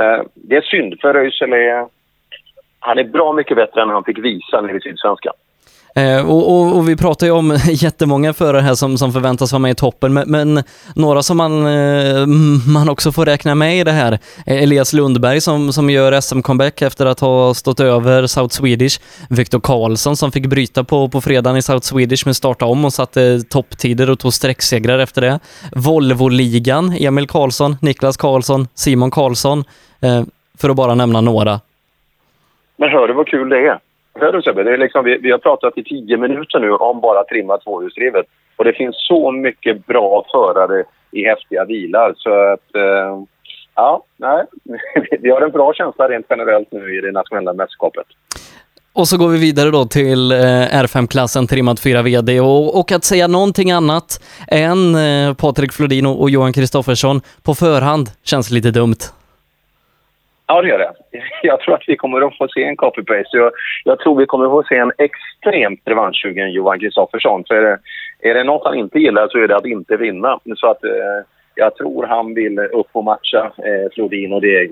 Eh, 0.00 0.22
det 0.34 0.56
är 0.56 0.62
synd 0.62 1.00
för 1.00 1.14
Röisel 1.14 1.50
han 2.86 2.98
är 2.98 3.04
bra 3.04 3.32
mycket 3.32 3.56
bättre 3.56 3.82
än 3.82 3.88
han 3.88 4.04
fick 4.04 4.18
visa 4.18 4.60
nere 4.60 4.76
i 4.76 4.80
Sydsvenskan. 4.80 5.34
Eh, 5.96 6.30
och, 6.30 6.50
och, 6.52 6.76
och, 6.76 6.88
vi 6.88 6.96
pratar 6.96 7.26
ju 7.26 7.32
om 7.32 7.58
jättemånga 7.68 8.32
förare 8.32 8.60
här 8.60 8.74
som, 8.74 8.98
som 8.98 9.12
förväntas 9.12 9.52
vara 9.52 9.60
med 9.60 9.70
i 9.70 9.74
toppen, 9.74 10.12
men, 10.12 10.30
men 10.30 10.62
några 10.94 11.22
som 11.22 11.36
man, 11.36 11.66
eh, 11.66 12.26
man 12.74 12.88
också 12.88 13.12
får 13.12 13.26
räkna 13.26 13.54
med 13.54 13.78
i 13.78 13.84
det 13.84 13.92
här. 13.92 14.18
Elias 14.46 14.92
Lundberg 14.92 15.40
som, 15.40 15.72
som 15.72 15.90
gör 15.90 16.12
SM-comeback 16.12 16.82
efter 16.82 17.06
att 17.06 17.20
ha 17.20 17.54
stått 17.54 17.80
över 17.80 18.26
South 18.26 18.54
Swedish. 18.54 19.00
Viktor 19.30 19.60
Karlsson 19.60 20.16
som 20.16 20.32
fick 20.32 20.46
bryta 20.46 20.84
på, 20.84 21.08
på 21.08 21.20
fredagen 21.20 21.56
i 21.56 21.62
South 21.62 21.86
Swedish 21.86 22.26
men 22.26 22.34
starta 22.34 22.64
om 22.64 22.84
och 22.84 22.92
satte 22.92 23.40
topptider 23.40 24.10
och 24.10 24.18
tog 24.18 24.34
sträcksegrar 24.34 24.98
efter 24.98 25.20
det. 25.20 25.40
Volvo-ligan, 25.72 26.96
Emil 27.00 27.26
Karlsson, 27.26 27.76
Niklas 27.82 28.16
Karlsson, 28.16 28.68
Simon 28.74 29.10
Karlsson, 29.10 29.64
eh, 30.00 30.22
för 30.58 30.70
att 30.70 30.76
bara 30.76 30.94
nämna 30.94 31.20
några. 31.20 31.60
Men 32.76 32.88
hör 32.90 33.08
du 33.08 33.14
vad 33.14 33.26
kul 33.26 33.48
det 33.48 33.56
är? 33.56 33.78
Hör 34.14 34.32
du 34.32 34.42
Sebbe? 34.42 34.62
Det 34.62 34.72
är 34.72 34.78
liksom, 34.78 35.04
vi, 35.04 35.18
vi 35.18 35.30
har 35.30 35.38
pratat 35.38 35.78
i 35.78 35.84
tio 35.84 36.16
minuter 36.16 36.60
nu 36.60 36.70
om 36.70 37.00
bara 37.00 37.24
trimma 37.24 37.58
tvåhjulsdrivet. 37.58 38.26
Och 38.56 38.64
det 38.64 38.72
finns 38.72 38.96
så 38.98 39.32
mycket 39.32 39.86
bra 39.86 40.26
förare 40.32 40.84
i 41.10 41.24
häftiga 41.24 41.64
bilar 41.64 42.14
så 42.16 42.52
att... 42.52 42.74
Eh, 42.74 43.22
ja, 43.74 44.04
nej. 44.16 44.44
vi 45.20 45.30
har 45.30 45.40
en 45.40 45.50
bra 45.50 45.72
känsla 45.74 46.08
rent 46.08 46.26
generellt 46.30 46.72
nu 46.72 46.98
i 46.98 47.00
det 47.00 47.12
nationella 47.12 47.52
mästerskapet. 47.52 48.06
Och 48.92 49.08
så 49.08 49.16
går 49.16 49.28
vi 49.28 49.38
vidare 49.38 49.70
då 49.70 49.84
till 49.84 50.32
eh, 50.32 50.36
R5-klassen 50.82 51.46
trimmad 51.46 51.78
4 51.80 52.02
VD 52.02 52.40
och, 52.40 52.80
och, 52.80 52.92
att 52.92 53.04
säga 53.04 53.26
någonting 53.26 53.70
annat 53.70 54.22
än 54.48 54.94
eh, 54.94 55.34
Patrik 55.34 55.72
Flodin 55.72 56.06
och 56.06 56.30
Johan 56.30 56.52
Kristoffersson 56.52 57.20
på 57.42 57.54
förhand 57.54 58.10
känns 58.24 58.50
lite 58.50 58.70
dumt. 58.70 58.96
Ja, 60.46 60.62
det 60.62 60.68
gör 60.68 60.78
det. 60.78 60.92
Jag 61.42 61.60
tror 61.60 61.74
att 61.74 61.84
vi 61.86 61.96
kommer 61.96 62.26
att 62.26 62.38
få 62.38 62.48
se 62.48 62.64
en 62.64 62.76
copy-paste. 62.76 63.36
Jag, 63.36 63.52
jag, 63.84 63.98
tror 63.98 64.18
vi 64.18 64.26
kommer 64.26 64.44
att 64.44 64.50
få 64.50 64.62
se 64.68 64.76
en 64.76 64.92
extremt 64.98 65.80
revanschsugen 65.84 66.52
Johan 66.52 66.80
Kristoffersson. 66.80 67.44
För 67.48 67.54
är 67.54 67.62
det, 67.62 67.78
är 68.30 68.34
det 68.34 68.44
något 68.44 68.64
han 68.64 68.78
inte 68.78 68.98
gillar 68.98 69.28
så 69.28 69.38
är 69.38 69.48
det 69.48 69.56
att 69.56 69.66
inte 69.66 69.96
vinna. 69.96 70.38
Så 70.56 70.66
att 70.70 70.84
eh, 70.84 70.90
jag 71.54 71.76
tror 71.76 72.06
han 72.06 72.34
vill 72.34 72.58
upp 72.58 72.88
och 72.92 73.04
matcha 73.04 73.44
eh, 73.44 73.92
Flodin 73.94 74.32
och 74.32 74.40
det, 74.40 74.64
eh, 74.64 74.70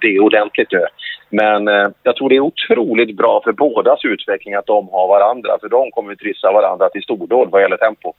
det 0.00 0.06
är 0.06 0.20
ordentligt 0.20 0.72
nu. 0.72 0.86
Men 1.30 1.68
eh, 1.68 1.88
jag 2.02 2.16
tror 2.16 2.28
det 2.28 2.36
är 2.36 2.40
otroligt 2.40 3.16
bra 3.16 3.40
för 3.44 3.52
bådas 3.52 4.04
utveckling 4.04 4.54
att 4.54 4.66
de 4.66 4.88
har 4.88 5.08
varandra. 5.08 5.50
För 5.60 5.68
de 5.68 5.90
kommer 5.90 6.12
att 6.12 6.18
trissa 6.18 6.52
varandra 6.52 6.88
till 6.88 7.02
stordåd 7.02 7.48
vad 7.50 7.62
gäller 7.62 7.76
tempo. 7.76 8.12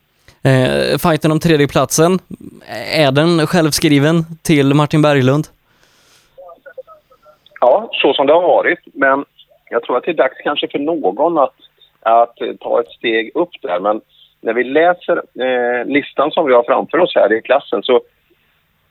Eh, 0.44 0.98
fighten 0.98 1.32
om 1.32 1.40
tredjeplatsen, 1.40 2.20
är 2.96 3.12
den 3.12 3.48
självskriven 3.48 4.24
till 4.44 4.74
Martin 4.74 5.02
Berglund? 5.02 5.46
Ja, 7.62 7.90
så 7.92 8.14
som 8.14 8.28
det 8.28 8.34
har 8.34 8.42
varit. 8.42 8.80
Men 8.94 9.26
jag 9.70 9.84
tror 9.84 9.98
att 9.98 10.04
det 10.04 10.12
är 10.12 10.14
dags 10.14 10.38
kanske 10.44 10.68
för 10.68 10.80
någon 10.80 11.38
att, 11.38 11.56
att 12.02 12.42
eh, 12.42 12.54
ta 12.60 12.80
ett 12.80 12.92
steg 12.92 13.32
upp 13.36 13.62
där. 13.62 13.80
Men 13.80 14.02
när 14.42 14.54
vi 14.54 14.64
läser 14.64 15.18
eh, 15.18 15.86
listan 15.86 16.32
som 16.32 16.46
vi 16.46 16.54
har 16.54 16.64
framför 16.64 16.98
oss 16.98 17.16
här 17.16 17.34
i 17.34 17.42
klassen 17.42 17.84
så 17.84 18.02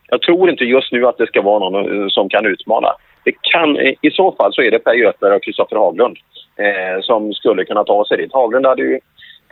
jag 0.09 0.23
tror 0.23 0.51
inte 0.51 0.65
just 0.65 0.93
nu 0.93 1.07
att 1.07 1.19
det 1.19 1.27
ska 1.27 1.43
vara 1.43 1.59
någon 1.59 2.03
eh, 2.03 2.09
som 2.09 2.29
kan 2.29 2.47
utmana. 2.47 2.89
Det 3.25 3.33
kan, 3.41 3.77
eh, 3.77 3.95
I 4.03 4.11
så 4.11 4.33
fall 4.33 4.53
så 4.53 4.63
är 4.63 4.71
det 4.71 4.79
Per 4.79 4.95
Göthberg 4.95 5.35
och 5.35 5.43
Kristoffer 5.43 5.77
Haglund 5.77 6.17
eh, 6.57 7.01
som 7.03 7.33
skulle 7.33 7.65
kunna 7.65 7.85
ta 7.85 8.05
sig 8.05 8.17
dit. 8.17 8.33
Haglund 8.33 8.67
hade 8.67 8.83
ju 8.83 9.01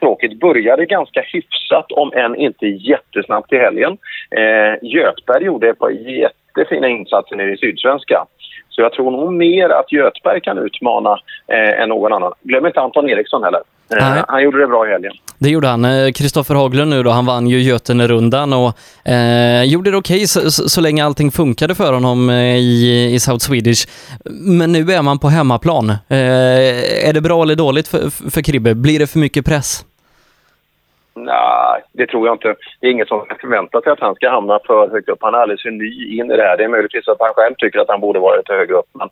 tråkigt 0.00 0.40
började 0.40 0.86
ganska 0.86 1.20
hyfsat, 1.20 1.92
om 1.92 2.12
än 2.12 2.36
inte 2.36 2.66
jättesnabbt 2.66 3.52
i 3.52 3.56
helgen. 3.56 3.98
Eh, 4.30 4.74
Göthberg 4.82 5.44
gjorde 5.44 5.70
ett 5.70 5.78
par 5.78 5.90
jättefina 5.90 6.88
insatser 6.88 7.36
nere 7.36 7.52
i 7.52 7.56
Sydsvenska. 7.56 8.26
Så 8.72 8.80
jag 8.80 8.92
tror 8.92 9.10
nog 9.10 9.32
mer 9.32 9.68
att 9.68 9.92
Göthberg 9.92 10.40
kan 10.40 10.58
utmana 10.58 11.18
eh, 11.48 11.82
än 11.82 11.88
någon 11.88 12.12
annan. 12.12 12.32
Glöm 12.42 12.66
inte 12.66 12.80
Anton 12.80 13.10
Eriksson 13.10 13.42
heller. 13.42 13.60
Eh, 13.96 14.24
han 14.28 14.42
gjorde 14.42 14.58
det 14.58 14.66
bra 14.66 14.88
i 14.88 14.90
helgen. 14.90 15.12
Det 15.38 15.50
gjorde 15.50 15.68
han. 15.68 15.84
Eh, 15.84 16.12
Kristoffer 16.12 16.54
Haglund 16.54 16.90
nu 16.90 17.02
då, 17.02 17.10
han 17.10 17.26
vann 17.26 17.46
ju 17.46 17.62
Götene-rundan 17.62 18.52
och 18.52 18.78
eh, 19.10 19.64
gjorde 19.64 19.90
det 19.90 19.96
okej 19.96 20.16
okay 20.16 20.26
så, 20.26 20.50
så, 20.50 20.68
så, 20.68 20.80
länge 20.80 21.04
allting 21.04 21.30
funkade 21.30 21.74
för 21.74 21.92
honom 21.92 22.30
eh, 22.30 22.56
i, 22.56 23.10
i 23.14 23.20
South 23.20 23.46
Swedish. 23.46 23.88
Men 24.30 24.72
nu 24.72 24.92
är 24.92 25.02
man 25.02 25.18
på 25.18 25.28
hemmaplan. 25.28 25.90
Eh, 25.90 27.08
är 27.08 27.12
det 27.12 27.20
bra 27.20 27.42
eller 27.42 27.56
dåligt 27.56 27.88
för, 27.88 28.30
för 28.30 28.42
Kribbe? 28.42 28.74
Blir 28.74 28.98
det 28.98 29.06
för 29.06 29.18
mycket 29.18 29.46
press? 29.46 29.84
Nej, 31.14 31.82
det 31.92 32.06
tror 32.06 32.26
jag 32.26 32.34
inte. 32.34 32.54
Det 32.80 32.86
är 32.86 32.90
inget 32.90 33.08
som 33.08 33.26
förväntar 33.40 33.80
sig 33.80 33.92
att 33.92 34.00
han 34.00 34.14
ska 34.14 34.30
hamna 34.30 34.60
för 34.66 34.88
högt 34.88 35.08
upp. 35.08 35.18
Han 35.20 35.34
är 35.34 35.38
alldeles 35.38 35.62
för 35.62 35.70
ny 35.70 36.18
in 36.18 36.30
i 36.30 36.36
det 36.36 36.42
här. 36.42 36.56
Det 36.56 36.64
är 36.64 36.68
möjligtvis 36.68 37.08
att 37.08 37.20
han 37.20 37.34
själv 37.34 37.54
tycker 37.58 37.78
att 37.78 37.88
han 37.88 38.00
borde 38.00 38.18
vara 38.18 38.36
lite 38.36 38.52
högre 38.52 38.74
upp. 38.74 38.90
Men 38.92 39.08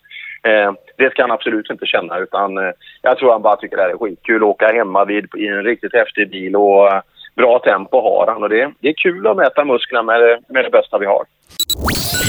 eh, 0.52 0.72
det 0.96 1.10
ska 1.10 1.22
han 1.22 1.30
absolut 1.30 1.70
inte 1.70 1.86
känna. 1.86 2.18
Utan, 2.18 2.58
eh, 2.58 2.72
jag 3.02 3.18
tror 3.18 3.32
han 3.32 3.42
bara 3.42 3.56
tycker 3.56 3.76
det 3.76 3.82
här 3.82 3.90
är 3.90 3.98
skitkul. 3.98 4.42
att 4.42 4.48
Åka 4.48 4.66
hemma 4.66 5.04
vid 5.04 5.34
i 5.36 5.46
en 5.46 5.64
riktigt 5.64 5.94
häftig 5.94 6.30
bil 6.30 6.56
och 6.56 6.92
eh, 6.92 7.00
bra 7.36 7.58
tempo 7.58 8.00
har 8.00 8.26
han. 8.32 8.42
Och 8.42 8.48
det, 8.48 8.72
det 8.80 8.88
är 8.88 8.94
kul 9.02 9.26
att 9.26 9.36
mäta 9.36 9.64
musklerna 9.64 10.02
med, 10.02 10.44
med 10.48 10.64
det 10.64 10.70
bästa 10.70 10.98
vi 10.98 11.06
har. 11.06 11.24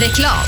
Reklam. 0.04 0.48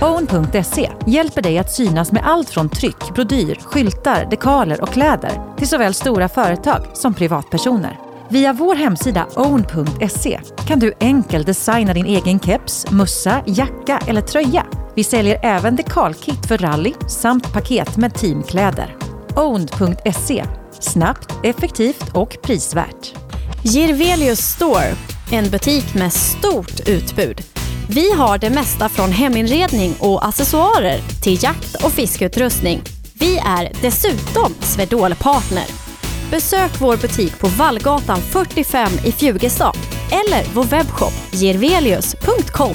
Own.se 0.00 0.90
hjälper 1.06 1.42
dig 1.42 1.58
att 1.58 1.72
synas 1.72 2.12
med 2.12 2.22
allt 2.26 2.50
från 2.50 2.68
tryck, 2.68 3.14
brodyr, 3.14 3.54
skyltar, 3.60 4.30
dekaler 4.30 4.82
och 4.82 4.88
kläder 4.88 5.56
till 5.56 5.68
såväl 5.68 5.94
stora 5.94 6.28
företag 6.28 6.80
som 6.92 7.14
privatpersoner. 7.14 7.96
Via 8.30 8.52
vår 8.52 8.74
hemsida 8.74 9.26
own.se 9.36 10.40
kan 10.68 10.78
du 10.78 10.92
enkelt 11.00 11.46
designa 11.46 11.94
din 11.94 12.06
egen 12.06 12.40
keps, 12.40 12.90
mussa, 12.90 13.42
jacka 13.46 14.02
eller 14.06 14.20
tröja. 14.20 14.66
Vi 14.94 15.04
säljer 15.04 15.38
även 15.42 15.76
dekalkit 15.76 16.46
för 16.46 16.58
rally 16.58 16.92
samt 17.08 17.52
paket 17.52 17.96
med 17.96 18.14
teamkläder. 18.14 18.96
Own.se 19.36 20.44
Snabbt, 20.80 21.32
effektivt 21.42 22.10
och 22.14 22.36
prisvärt. 22.42 23.14
Girvelius 23.62 24.38
Store, 24.38 24.94
en 25.32 25.50
butik 25.50 25.94
med 25.94 26.12
stort 26.12 26.88
utbud. 26.88 27.40
Vi 27.88 28.12
har 28.12 28.38
det 28.38 28.50
mesta 28.50 28.88
från 28.88 29.10
heminredning 29.10 29.94
och 30.00 30.26
accessoarer 30.26 30.98
till 31.22 31.42
jakt 31.42 31.84
och 31.84 31.92
fiskeutrustning. 31.92 32.82
Vi 33.14 33.38
är 33.38 33.72
dessutom 33.82 34.54
Swedol-partner. 34.60 35.85
Besök 36.30 36.80
vår 36.80 36.96
butik 36.96 37.38
på 37.38 37.46
Vallgatan 37.46 38.20
45 38.20 38.88
i 39.04 39.12
Fjugestad 39.12 39.76
eller 40.10 40.54
vår 40.54 40.64
webbshop 40.64 41.12
gervelius.com. 41.32 42.74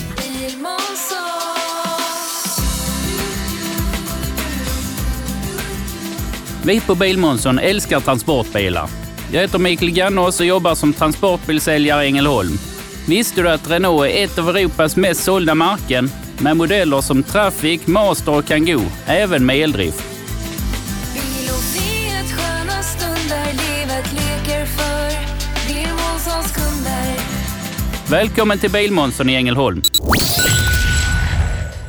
Vi 6.63 6.81
på 6.81 6.95
Bilmånsson 6.95 7.59
älskar 7.59 7.99
transportbilar. 7.99 8.89
Jag 9.31 9.41
heter 9.41 9.59
Mikael 9.59 9.91
Gannås 9.91 10.39
och 10.39 10.45
jobbar 10.45 10.75
som 10.75 10.93
transportbilsäljare 10.93 12.03
i 12.03 12.07
Ängelholm. 12.07 12.57
Visste 13.07 13.41
du 13.41 13.49
att 13.49 13.69
Renault 13.69 14.11
är 14.11 14.23
ett 14.23 14.39
av 14.39 14.49
Europas 14.49 14.95
mest 14.95 15.23
sålda 15.23 15.55
märken 15.55 16.11
med 16.39 16.57
modeller 16.57 17.01
som 17.01 17.23
Traffic, 17.23 17.87
Master 17.87 18.37
och 18.37 18.45
Kangoo, 18.45 18.85
även 19.05 19.45
med 19.45 19.57
eldrift? 19.57 20.11
Välkommen 28.12 28.60
till 28.60 28.71
Bilmånsson 28.71 29.30
i 29.30 29.36
Ängelholm. 29.36 29.82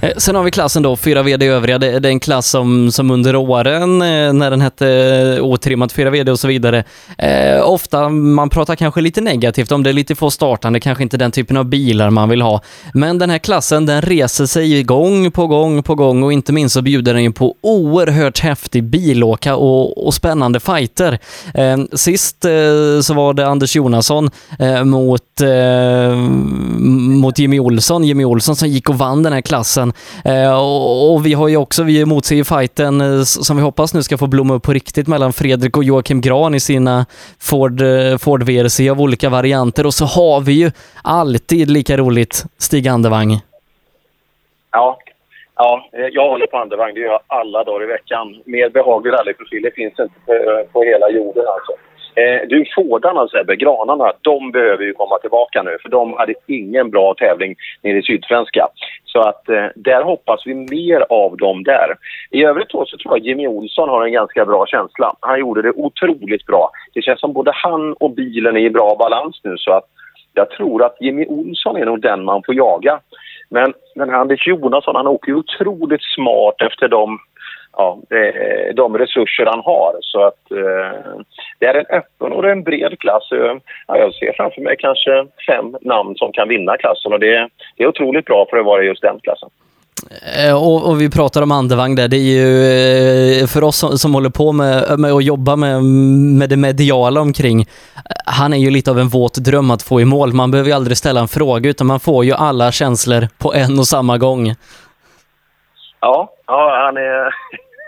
Eh, 0.02 0.12
sen 0.16 0.34
har 0.34 0.42
vi 0.42 0.50
klassen 0.50 0.82
då, 0.82 0.94
4VD 0.94 1.44
övriga. 1.44 1.78
Det, 1.78 1.86
är 1.86 2.06
en 2.06 2.20
klass 2.20 2.46
som, 2.46 2.92
som 2.92 3.10
under 3.10 3.36
åren, 3.36 4.02
eh, 4.02 4.32
när 4.32 4.50
den 4.50 4.60
hette 4.60 4.88
eh, 4.88 5.44
otrimmat 5.44 5.94
4VD 5.94 6.30
och 6.30 6.38
så 6.38 6.48
vidare, 6.48 6.84
eh, 7.18 7.68
ofta 7.68 8.08
man 8.08 8.50
pratar 8.50 8.76
kanske 8.76 9.00
lite 9.00 9.20
negativt 9.20 9.72
om 9.72 9.82
det, 9.82 9.90
är 9.90 9.94
lite 9.94 10.14
få 10.14 10.30
startande, 10.30 10.80
kanske 10.80 11.02
inte 11.02 11.16
den 11.16 11.30
typen 11.30 11.56
av 11.56 11.64
bilar 11.64 12.10
man 12.10 12.28
vill 12.28 12.42
ha. 12.42 12.60
Men 12.94 13.18
den 13.18 13.30
här 13.30 13.38
klassen, 13.38 13.86
den 13.86 14.02
reser 14.02 14.46
sig 14.46 14.82
gång 14.82 15.30
på 15.30 15.46
gång 15.46 15.82
på 15.82 15.94
gång 15.94 16.22
och 16.22 16.32
inte 16.32 16.52
minst 16.52 16.74
så 16.74 16.82
bjuder 16.82 17.14
den 17.14 17.22
ju 17.22 17.32
på 17.32 17.54
oerhört 17.60 18.40
häftig 18.40 18.84
bilåka 18.84 19.56
och, 19.56 20.06
och 20.06 20.14
spännande 20.14 20.60
fighter. 20.60 21.18
Eh, 21.54 21.78
sist 21.92 22.44
eh, 22.44 23.00
så 23.02 23.14
var 23.14 23.34
det 23.34 23.46
Anders 23.46 23.76
Jonasson 23.76 24.30
mot, 24.84 25.22
mot 27.20 27.38
Jimmy 27.38 27.58
Olsson. 27.58 28.04
Jimmy 28.04 28.24
Olsson 28.24 28.56
som 28.56 28.68
gick 28.68 28.88
och 28.88 28.98
vann 28.98 29.22
den 29.22 29.32
här 29.32 29.40
klassen 29.40 29.91
Eh, 30.24 30.58
och, 30.58 31.12
och, 31.12 31.26
vi 31.26 31.32
har 31.32 31.48
ju 31.48 31.56
också, 31.56 31.82
vi 31.82 32.02
emotser 32.02 32.36
ju 32.36 32.44
fighten 32.44 33.00
eh, 33.00 33.22
som 33.22 33.56
vi 33.56 33.62
hoppas 33.62 33.94
nu 33.94 34.02
ska 34.02 34.18
få 34.18 34.26
blomma 34.26 34.54
upp 34.54 34.62
på 34.62 34.72
riktigt 34.72 35.08
mellan 35.08 35.32
Fredrik 35.32 35.76
och 35.76 35.84
Joakim 35.84 36.20
Gran 36.20 36.54
i 36.54 36.60
sina 36.60 37.06
Ford, 37.40 37.80
eh, 37.80 38.18
Ford 38.18 38.42
VRC 38.42 38.90
av 38.90 39.00
olika 39.00 39.28
varianter. 39.28 39.86
Och 39.86 39.94
så 39.94 40.04
har 40.04 40.40
vi 40.40 40.52
ju 40.52 40.70
alltid 41.02 41.70
lika 41.70 41.96
roligt 41.96 42.44
Stig 42.58 42.88
Andevang. 42.88 43.40
Ja, 44.70 44.98
Ja, 45.56 45.88
eh, 45.92 46.06
jag 46.12 46.28
håller 46.28 46.46
på 46.46 46.58
andevagn. 46.58 46.94
Det 46.94 47.00
gör 47.00 47.12
jag 47.12 47.20
alla 47.26 47.64
dagar 47.64 47.84
i 47.84 47.86
veckan. 47.86 48.42
Mer 48.44 48.68
behaglig 48.68 49.12
rallyprofil 49.12 49.62
det 49.62 49.70
finns 49.70 50.00
inte 50.00 50.14
på, 50.26 50.32
eh, 50.32 50.66
på 50.72 50.82
hela 50.82 51.10
jorden 51.10 51.44
alltså. 51.46 51.72
Eh, 52.14 52.48
du, 52.48 52.64
Fordarna 52.74 53.28
Sebbe, 53.28 53.56
Granarna, 53.56 54.12
de 54.20 54.52
behöver 54.52 54.84
ju 54.84 54.92
komma 54.92 55.18
tillbaka 55.18 55.62
nu 55.62 55.76
för 55.82 55.88
de 55.88 56.12
hade 56.12 56.34
ingen 56.46 56.90
bra 56.90 57.14
tävling 57.14 57.54
nere 57.82 57.98
i 57.98 58.02
Sydsvenska. 58.02 58.68
Så 59.04 59.20
att 59.20 59.48
eh, 59.48 59.66
där 59.74 60.02
hoppas 60.02 60.46
vi 60.46 60.54
mer 60.54 61.04
av 61.08 61.36
dem 61.36 61.64
där. 61.64 61.96
I 62.30 62.44
övrigt 62.44 62.68
då 62.68 62.84
så 62.86 62.96
tror 62.96 63.18
jag 63.18 63.26
Jimmy 63.26 63.46
Olsson 63.46 63.88
har 63.88 64.04
en 64.04 64.12
ganska 64.12 64.44
bra 64.44 64.66
känsla. 64.66 65.16
Han 65.20 65.40
gjorde 65.40 65.62
det 65.62 65.72
otroligt 65.72 66.46
bra. 66.46 66.70
Det 66.94 67.02
känns 67.02 67.20
som 67.20 67.32
både 67.32 67.50
han 67.54 67.92
och 67.92 68.10
bilen 68.10 68.56
är 68.56 68.60
i 68.60 68.70
bra 68.70 68.96
balans 68.98 69.40
nu 69.44 69.54
så 69.58 69.72
att 69.72 69.84
jag 70.34 70.50
tror 70.50 70.84
att 70.84 70.96
Jimmy 71.00 71.26
Olsson 71.28 71.76
är 71.76 71.84
nog 71.84 72.00
den 72.00 72.24
man 72.24 72.42
får 72.46 72.54
jaga. 72.54 73.00
Men 73.48 73.72
den 73.94 74.10
här 74.10 74.16
Anders 74.16 74.46
Jonasson, 74.46 74.96
han 74.96 75.06
åker 75.06 75.28
ju 75.28 75.34
otroligt 75.34 76.02
smart 76.14 76.54
efter 76.62 76.88
de 76.88 77.18
ja, 77.76 77.98
eh, 78.10 78.74
de 78.74 78.98
resurser 78.98 79.46
han 79.46 79.62
har. 79.64 79.96
Så 80.00 80.24
att 80.26 80.50
eh, 80.50 81.20
det 81.58 81.66
är 81.66 81.74
en 81.74 81.96
öppen 81.98 82.32
och 82.32 82.50
en 82.50 82.62
bred 82.62 82.98
klass. 82.98 83.32
Eh, 83.32 83.56
ja, 83.86 83.98
jag 83.98 84.14
ser 84.14 84.32
framför 84.36 84.60
mig 84.60 84.76
kanske 84.78 85.26
fem 85.46 85.76
namn 85.80 86.14
som 86.16 86.32
kan 86.32 86.48
vinna 86.48 86.76
klassen 86.76 87.12
och 87.12 87.20
det, 87.20 87.48
det 87.76 87.82
är 87.82 87.88
otroligt 87.88 88.24
bra 88.24 88.46
för 88.50 88.56
att 88.56 88.66
vara 88.66 88.82
just 88.82 89.02
den 89.02 89.20
klassen. 89.20 89.48
Eh, 90.46 90.62
och, 90.66 90.88
och, 90.88 91.00
vi 91.00 91.10
pratar 91.10 91.42
om 91.42 91.52
andevagn 91.52 91.94
där, 91.94 92.08
det 92.08 92.16
är 92.16 92.20
ju 92.20 93.46
för 93.46 93.64
oss 93.64 93.76
som, 93.78 93.98
som 93.98 94.14
håller 94.14 94.30
på 94.30 94.52
med, 94.52 94.98
med 94.98 95.12
att 95.12 95.24
jobba 95.24 95.56
med, 95.56 95.84
med 96.38 96.48
det 96.48 96.56
mediala 96.56 97.20
omkring, 97.20 97.66
han 98.26 98.52
är 98.52 98.58
ju 98.58 98.70
lite 98.70 98.90
av 98.90 98.98
en 98.98 99.08
våt 99.08 99.34
dröm 99.34 99.70
att 99.70 99.82
få 99.82 100.00
i 100.00 100.04
mål. 100.04 100.32
Man 100.32 100.50
behöver 100.50 100.70
ju 100.70 100.76
aldrig 100.76 100.96
ställa 100.96 101.20
en 101.20 101.28
fråga 101.28 101.70
utan 101.70 101.86
man 101.86 102.00
får 102.00 102.24
ju 102.24 102.32
alla 102.32 102.72
känslor 102.72 103.28
på 103.38 103.54
en 103.54 103.78
och 103.78 103.86
samma 103.86 104.18
gång. 104.18 104.54
Ja, 106.02 106.32
ja 106.46 106.84
han 106.84 106.96
är... 106.96 107.34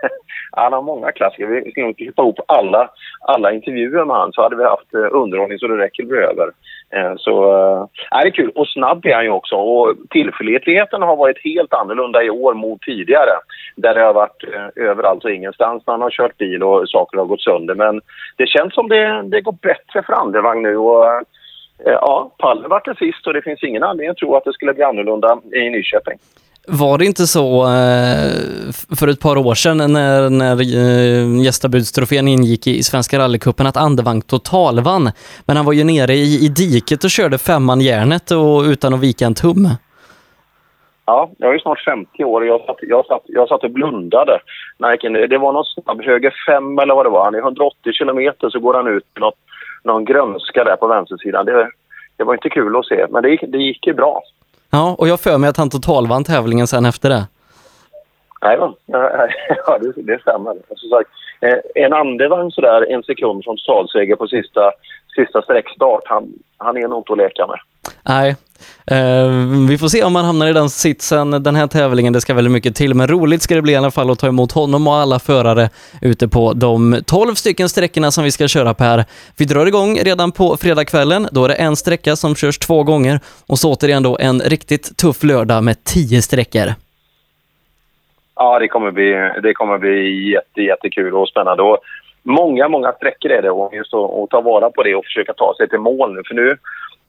han 0.52 0.72
har 0.72 0.82
många 0.82 1.12
klassiker. 1.12 1.46
Vi 1.46 1.70
ska 1.70 1.80
nog 1.80 1.96
klippa 1.96 2.22
ihop 2.22 2.40
alla, 2.48 2.90
alla 3.20 3.52
intervjuer 3.52 4.04
med 4.04 4.16
honom 4.16 4.32
så 4.32 4.42
hade 4.42 4.56
vi 4.56 4.64
haft 4.64 4.94
eh, 4.94 5.08
underhållning 5.10 5.58
så 5.58 5.66
det 5.66 5.78
räcker 5.78 6.04
behöver. 6.04 6.32
över. 6.32 6.52
Eh, 6.90 7.14
så 7.16 7.34
äh, 8.12 8.20
det 8.22 8.28
är 8.28 8.30
kul. 8.30 8.50
Och 8.54 8.68
snabb 8.68 9.06
är 9.06 9.14
han 9.14 9.24
ju 9.24 9.30
också. 9.30 9.54
Och 9.56 9.94
tillförlitligheten 10.10 11.02
har 11.02 11.16
varit 11.16 11.44
helt 11.44 11.74
annorlunda 11.74 12.22
i 12.22 12.30
år 12.30 12.54
mot 12.54 12.82
tidigare. 12.82 13.30
Där 13.76 13.94
det 13.94 14.00
har 14.00 14.14
varit 14.14 14.44
äh, 14.54 14.84
överallt 14.84 15.24
och 15.24 15.30
ingenstans 15.30 15.82
när 15.86 15.94
han 15.94 16.02
har 16.02 16.10
kört 16.10 16.38
bil 16.38 16.62
och 16.62 16.88
saker 16.88 17.18
har 17.18 17.24
gått 17.24 17.42
sönder. 17.42 17.74
Men 17.74 18.00
det 18.36 18.46
känns 18.46 18.74
som 18.74 18.88
det, 18.88 19.22
det 19.22 19.40
går 19.40 19.56
bättre 19.62 20.02
för 20.02 20.12
Andevang 20.12 20.62
nu. 20.62 20.76
Och, 20.76 21.06
äh, 21.06 21.20
ja, 21.84 22.30
Palle 22.38 22.68
vart 22.68 22.98
sist 22.98 23.26
och 23.26 23.32
det 23.32 23.42
finns 23.42 23.62
ingen 23.62 23.82
anledning 23.82 24.10
att 24.10 24.16
tro 24.16 24.36
att 24.36 24.44
det 24.44 24.52
skulle 24.52 24.74
bli 24.74 24.84
annorlunda 24.84 25.38
i 25.52 25.70
Nyköping. 25.70 26.18
Var 26.68 26.98
det 26.98 27.04
inte 27.04 27.26
så 27.26 27.62
eh, 27.62 28.72
för 28.98 29.08
ett 29.08 29.20
par 29.20 29.36
år 29.36 29.54
sedan 29.54 29.92
när, 29.92 30.30
när 30.30 30.60
eh, 30.60 31.44
gästabudstrofén 31.44 32.28
ingick 32.28 32.66
i 32.66 32.82
Svenska 32.82 33.18
rallycupen 33.18 33.66
att 33.66 33.76
Andevang 33.76 34.20
totalvann? 34.22 35.10
Men 35.46 35.56
han 35.56 35.66
var 35.66 35.72
ju 35.72 35.84
nere 35.84 36.14
i, 36.14 36.44
i 36.44 36.48
diket 36.48 37.04
och 37.04 37.10
körde 37.10 37.38
femman 37.38 37.80
järnet 37.80 38.30
och 38.30 38.62
utan 38.62 38.94
att 38.94 39.00
vika 39.00 39.26
en 39.26 39.34
tum. 39.34 39.68
Ja, 41.06 41.30
jag 41.38 41.54
är 41.54 41.58
snart 41.58 41.84
50 41.84 42.24
år 42.24 42.40
och 42.40 42.46
jag 42.46 42.60
satt, 42.60 42.76
jag 42.80 43.06
satt, 43.06 43.22
jag 43.24 43.48
satt 43.48 43.64
och 43.64 43.70
blundade. 43.70 44.38
Nej, 44.78 44.98
det 45.28 45.38
var 45.38 45.52
någon 45.52 45.64
snabb 45.64 46.02
höger 46.02 46.34
fem 46.46 46.78
eller 46.78 46.94
vad 46.94 47.06
det 47.06 47.10
var. 47.10 47.24
Han 47.24 47.34
är 47.34 47.38
180 47.38 47.92
kilometer 47.92 48.50
så 48.50 48.60
går 48.60 48.74
han 48.74 48.88
ut 48.88 49.14
på 49.14 49.20
något, 49.20 49.38
någon 49.84 50.04
grönska 50.04 50.64
där 50.64 50.76
på 50.76 50.86
vänstersidan. 50.86 51.46
Det, 51.46 51.70
det 52.16 52.24
var 52.24 52.34
inte 52.34 52.48
kul 52.48 52.76
att 52.76 52.86
se, 52.86 53.06
men 53.10 53.22
det 53.22 53.30
gick, 53.30 53.44
det 53.48 53.58
gick 53.58 53.86
ju 53.86 53.94
bra. 53.94 54.22
Ja, 54.74 54.94
och 54.98 55.08
jag 55.08 55.20
för 55.20 55.38
mig 55.38 55.50
att 55.50 55.56
han 55.56 55.70
totalvann 55.70 56.24
tävlingen 56.24 56.66
sen 56.66 56.86
efter 56.86 57.08
det. 57.08 57.26
Nej, 58.42 58.58
va? 58.58 58.74
ja 59.66 59.78
det, 59.78 60.02
det 60.02 60.20
stämmer. 60.20 60.54
Som 60.76 60.88
sagt, 60.90 61.10
eh, 61.40 61.84
en 61.84 61.92
andevagn 61.92 62.50
sådär 62.50 62.92
en 62.92 63.02
sekund 63.02 63.44
från 63.44 63.56
totalseger 63.56 64.16
på 64.16 64.26
sista, 64.26 64.72
sista 65.14 65.42
sträckstart, 65.42 66.02
han, 66.04 66.32
han 66.56 66.76
är 66.76 66.88
nog 66.88 66.98
inte 66.98 67.12
att 67.12 67.18
leka 67.18 67.46
med. 67.46 67.58
Nej, 68.02 68.36
Uh, 68.92 69.68
vi 69.68 69.78
får 69.78 69.88
se 69.88 70.04
om 70.04 70.12
man 70.12 70.24
hamnar 70.24 70.48
i 70.48 70.52
den 70.52 70.70
sitsen 70.70 71.30
den 71.30 71.56
här 71.56 71.66
tävlingen. 71.66 72.12
Det 72.12 72.20
ska 72.20 72.34
väldigt 72.34 72.52
mycket 72.52 72.76
till, 72.76 72.94
men 72.94 73.08
roligt 73.08 73.42
ska 73.42 73.54
det 73.54 73.62
bli 73.62 73.72
i 73.72 73.76
alla 73.76 73.90
fall 73.90 74.10
att 74.10 74.18
ta 74.18 74.26
emot 74.26 74.52
honom 74.52 74.88
och 74.88 74.94
alla 74.94 75.18
förare 75.18 75.68
ute 76.02 76.28
på 76.28 76.52
de 76.52 77.00
12 77.06 77.34
stycken 77.34 77.68
sträckorna 77.68 78.10
som 78.10 78.24
vi 78.24 78.30
ska 78.30 78.48
köra 78.48 78.74
Per. 78.74 79.04
Vi 79.38 79.44
drar 79.44 79.66
igång 79.66 79.98
redan 79.98 80.32
på 80.32 80.56
fredagskvällen. 80.56 81.28
Då 81.32 81.44
är 81.44 81.48
det 81.48 81.54
en 81.54 81.76
sträcka 81.76 82.16
som 82.16 82.34
körs 82.34 82.58
två 82.58 82.82
gånger 82.82 83.20
och 83.48 83.58
så 83.58 83.72
återigen 83.72 84.02
då 84.02 84.18
en 84.20 84.40
riktigt 84.40 84.96
tuff 84.96 85.22
lördag 85.22 85.64
med 85.64 85.84
10 85.84 86.22
sträckor. 86.22 86.74
Ja, 88.36 88.58
det 88.58 88.68
kommer 88.68 88.90
bli, 88.90 89.30
det 89.42 89.54
kommer 89.54 89.78
bli 89.78 90.30
jätte, 90.32 90.60
jättekul 90.60 91.14
och 91.14 91.28
spännande. 91.28 91.62
Och 91.62 91.78
många, 92.24 92.68
många 92.68 92.92
sträckor 92.92 93.30
är 93.30 93.42
det 93.42 93.50
och 93.50 93.74
just 93.74 93.94
att 93.94 94.30
ta 94.30 94.40
vara 94.40 94.70
på 94.70 94.82
det 94.82 94.94
och 94.94 95.04
försöka 95.04 95.32
ta 95.32 95.54
sig 95.56 95.68
till 95.68 95.78
mål 95.78 96.14
nu. 96.14 96.22
För 96.28 96.34
nu 96.34 96.56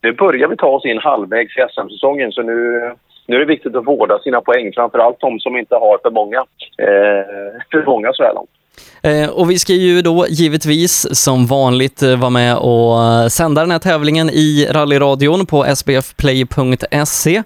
nu 0.05 0.11
börjar 0.11 0.47
vi 0.47 0.57
ta 0.57 0.67
oss 0.67 0.85
in 0.85 0.97
halvvägs 0.97 1.57
i 1.57 1.61
SM-säsongen 1.73 2.31
så 2.31 2.41
nu, 2.41 2.91
nu 3.27 3.35
är 3.35 3.39
det 3.39 3.45
viktigt 3.45 3.75
att 3.75 3.87
vårda 3.87 4.19
sina 4.19 4.41
poäng. 4.41 4.71
Framförallt 4.73 5.19
de 5.19 5.39
som 5.39 5.57
inte 5.57 5.75
har 5.75 5.97
för 6.03 6.11
många, 6.11 6.39
eh, 6.77 7.25
för 7.71 7.85
många 7.85 8.13
så 8.13 8.23
här 8.23 8.33
långt. 8.33 8.54
Eh, 9.03 9.29
och 9.29 9.51
vi 9.51 9.59
ska 9.59 9.73
ju 9.73 10.01
då 10.01 10.25
givetvis 10.29 11.15
som 11.23 11.45
vanligt 11.45 12.01
eh, 12.01 12.19
vara 12.19 12.29
med 12.29 12.57
och 12.57 13.03
eh, 13.03 13.27
sända 13.27 13.61
den 13.61 13.71
här 13.71 13.79
tävlingen 13.79 14.29
i 14.29 14.67
rallyradion 14.71 15.45
på 15.45 15.65
sbfplay.se. 15.75 17.43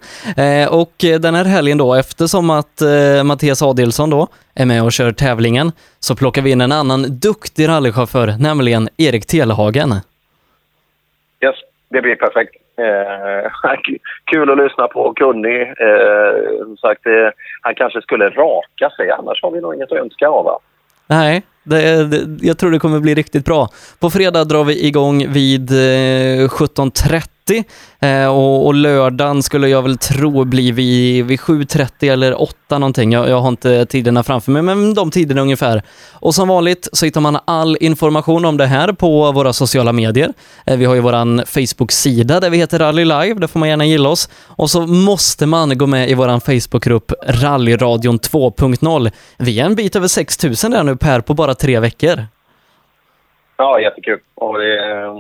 Och 0.70 0.94
den 0.98 1.36
här 1.36 1.46
helgen 1.46 1.78
då, 1.78 1.94
eftersom 1.96 2.50
att 2.50 2.82
Mattias 3.26 3.62
Adelsson 3.62 4.10
då 4.10 4.28
är 4.56 4.66
med 4.66 4.84
och 4.84 4.92
kör 4.92 5.12
tävlingen, 5.12 5.72
så 6.00 6.16
plockar 6.16 6.42
vi 6.42 6.52
in 6.52 6.62
en 6.62 6.72
annan 6.72 7.20
duktig 7.20 7.68
rallychaufför, 7.68 8.36
nämligen 8.40 8.90
Erik 8.98 9.26
Telehagen. 9.26 9.94
Yes, 11.42 11.56
det 11.90 12.02
blir 12.02 12.16
perfekt. 12.16 12.56
Eh, 12.80 13.52
kul 14.26 14.52
att 14.52 14.58
lyssna 14.58 14.88
på, 14.88 15.14
kunnig. 15.14 15.62
Eh, 15.62 16.64
som 16.64 16.78
sagt, 16.78 17.06
eh, 17.06 17.30
han 17.62 17.76
kanske 17.76 18.02
skulle 18.02 18.30
raka 18.30 18.90
sig, 18.90 19.12
annars 19.12 19.44
har 19.44 19.52
vi 19.52 19.62
nog 19.62 19.76
inget 19.76 19.92
att 19.92 19.98
önska 19.98 20.28
av. 20.28 20.44
honom. 20.44 20.60
Nej, 21.10 21.42
det, 21.64 22.06
det, 22.08 22.46
jag 22.48 22.58
tror 22.58 22.72
det 22.72 22.80
kommer 22.80 23.00
bli 23.00 23.16
riktigt 23.16 23.46
bra. 23.46 23.70
På 24.00 24.10
fredag 24.10 24.44
drar 24.44 24.64
vi 24.64 24.86
igång 24.86 25.32
vid 25.32 25.72
eh, 25.72 25.76
17.30 25.76 27.24
eh, 28.00 28.28
och, 28.28 28.66
och 28.66 28.74
lördagen 28.74 29.44
skulle 29.44 29.70
jag 29.70 29.82
väl 29.82 29.98
tro 29.98 30.44
blir 30.44 30.74
vid, 30.74 31.26
vid 31.26 31.40
7.30 31.40 32.12
eller 32.12 32.42
8 32.42 32.78
någonting. 32.78 33.12
Jag, 33.12 33.30
jag 33.30 33.40
har 33.42 33.50
inte 33.50 33.86
tiderna 33.86 34.24
framför 34.24 34.52
mig, 34.52 34.62
men 34.62 34.94
de 34.94 35.12
tiderna 35.12 35.42
ungefär. 35.42 35.82
Och 36.14 36.36
som 36.36 36.48
vanligt 36.48 36.90
så 36.94 37.06
hittar 37.06 37.22
man 37.22 37.38
all 37.46 37.78
information 37.80 38.46
om 38.46 38.58
det 38.58 38.66
här 38.66 38.94
på 38.94 39.32
våra 39.32 39.54
sociala 39.54 39.94
medier. 39.94 40.34
Eh, 40.66 40.78
vi 40.78 40.86
har 40.86 40.96
ju 40.96 41.02
vår 41.02 41.46
Facebook-sida 41.46 42.40
där 42.40 42.50
vi 42.50 42.58
heter 42.58 42.80
Rally 42.80 43.06
Live, 43.06 43.34
där 43.34 43.48
får 43.48 43.60
man 43.60 43.70
gärna 43.70 43.86
gilla 43.86 44.10
oss. 44.10 44.30
Och 44.48 44.70
så 44.70 44.88
måste 44.88 45.46
man 45.46 45.78
gå 45.78 45.88
med 45.88 46.10
i 46.10 46.14
vår 46.14 46.40
Facebookgrupp 46.40 47.12
Rallyradion 47.28 48.20
2.0. 48.20 49.12
Vi 49.38 49.60
är 49.60 49.66
en 49.66 49.76
bit 49.76 49.96
över 49.96 50.08
6000 50.08 50.72
där 50.72 50.84
nu 50.84 50.96
Per 50.96 51.22
på 51.22 51.34
bara 51.34 51.56
tre 51.56 51.80
veckor. 51.80 52.26
Ja, 53.58 53.80
jättekul. 53.80 54.20
Och 54.36 54.58
det, 54.60 54.92
eh, 54.92 55.14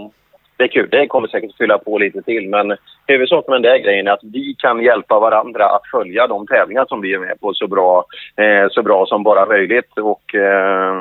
det 0.59 0.65
är 0.65 0.67
kul. 0.67 0.89
Det 0.91 1.07
kommer 1.07 1.27
säkert 1.27 1.49
att 1.49 1.57
fylla 1.57 1.77
på 1.77 1.97
lite 1.97 2.21
till. 2.21 2.49
Men 2.49 2.77
huvudsaken 3.07 3.51
med 3.51 3.61
den 3.61 3.71
där 3.71 3.77
grejen 3.77 4.07
är 4.07 4.11
att 4.11 4.23
vi 4.23 4.55
kan 4.57 4.83
hjälpa 4.83 5.19
varandra 5.19 5.65
att 5.65 5.87
följa 5.91 6.27
de 6.27 6.47
tävlingar 6.47 6.85
som 6.85 7.01
vi 7.01 7.13
är 7.13 7.19
med 7.19 7.39
på 7.39 7.53
så 7.53 7.67
bra, 7.67 8.05
eh, 8.35 8.67
så 8.71 8.83
bra 8.83 9.05
som 9.05 9.23
bara 9.23 9.45
möjligt. 9.45 9.97
Och 9.97 10.35
eh, 10.35 10.95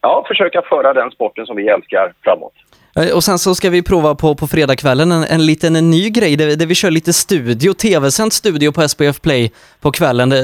ja, 0.00 0.24
försöka 0.28 0.62
föra 0.62 0.92
den 0.92 1.10
sporten 1.10 1.46
som 1.46 1.56
vi 1.56 1.68
älskar 1.68 2.12
framåt. 2.24 2.52
Eh, 2.96 3.16
och 3.16 3.24
sen 3.24 3.38
så 3.38 3.54
ska 3.54 3.70
vi 3.70 3.82
prova 3.82 4.14
på, 4.14 4.34
på 4.34 4.46
fredagskvällen 4.46 5.12
en, 5.12 5.24
en 5.24 5.46
liten 5.46 5.76
en 5.76 5.90
ny 5.90 6.10
grej 6.10 6.36
där, 6.36 6.56
där 6.56 6.66
vi 6.66 6.74
kör 6.74 6.90
lite 6.90 7.12
studio, 7.12 7.72
tv-sänd 7.72 8.32
studio 8.32 8.72
på 8.72 8.88
SPF 8.88 9.20
Play 9.20 9.52
på 9.80 9.90
kvällen 9.92 10.28
där, 10.28 10.42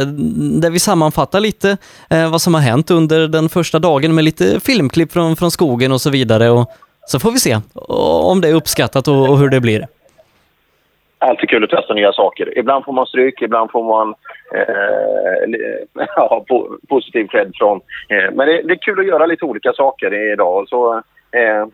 där 0.61 0.71
vi 0.71 0.79
sammanfattar 0.79 1.41
lite 1.41 1.77
eh, 2.11 2.31
vad 2.31 2.43
som 2.43 2.55
har 2.55 2.61
hänt 2.61 2.91
under 2.91 3.29
den 3.29 3.49
första 3.49 3.79
dagen 3.79 4.15
med 4.15 4.25
lite 4.25 4.61
filmklipp 4.61 5.13
från, 5.13 5.37
från 5.37 5.51
skogen 5.51 5.93
och 5.93 6.01
så 6.01 6.11
vidare. 6.11 6.51
Och 6.51 6.73
så 7.11 7.21
får 7.21 7.31
vi 7.33 7.39
se 7.39 7.57
om 8.29 8.41
det 8.41 8.49
är 8.49 8.55
uppskattat 8.55 9.09
och, 9.09 9.29
och 9.31 9.39
hur 9.39 9.49
det 9.49 9.61
blir. 9.61 9.87
Alltid 11.19 11.49
kul 11.49 11.65
att 11.65 11.71
testa 11.71 11.95
nya 11.95 12.13
saker. 12.13 12.59
Ibland 12.59 12.85
får 12.85 12.93
man 12.93 13.07
stryk, 13.07 13.43
ibland 13.43 13.71
får 13.71 13.85
man 13.85 14.15
eh, 14.55 16.07
ja, 16.17 16.45
positiv 16.89 17.27
cred 17.27 17.53
från. 17.55 17.81
Eh, 18.09 18.35
men 18.35 18.47
det, 18.47 18.63
det, 18.63 18.73
är 18.73 18.83
kul 18.83 19.01
att 19.01 19.07
göra 19.07 19.27
lite 19.27 19.45
olika 19.45 19.73
saker 19.73 20.33
idag. 20.33 20.69
Så, 20.69 20.95
eh, 21.33 21.67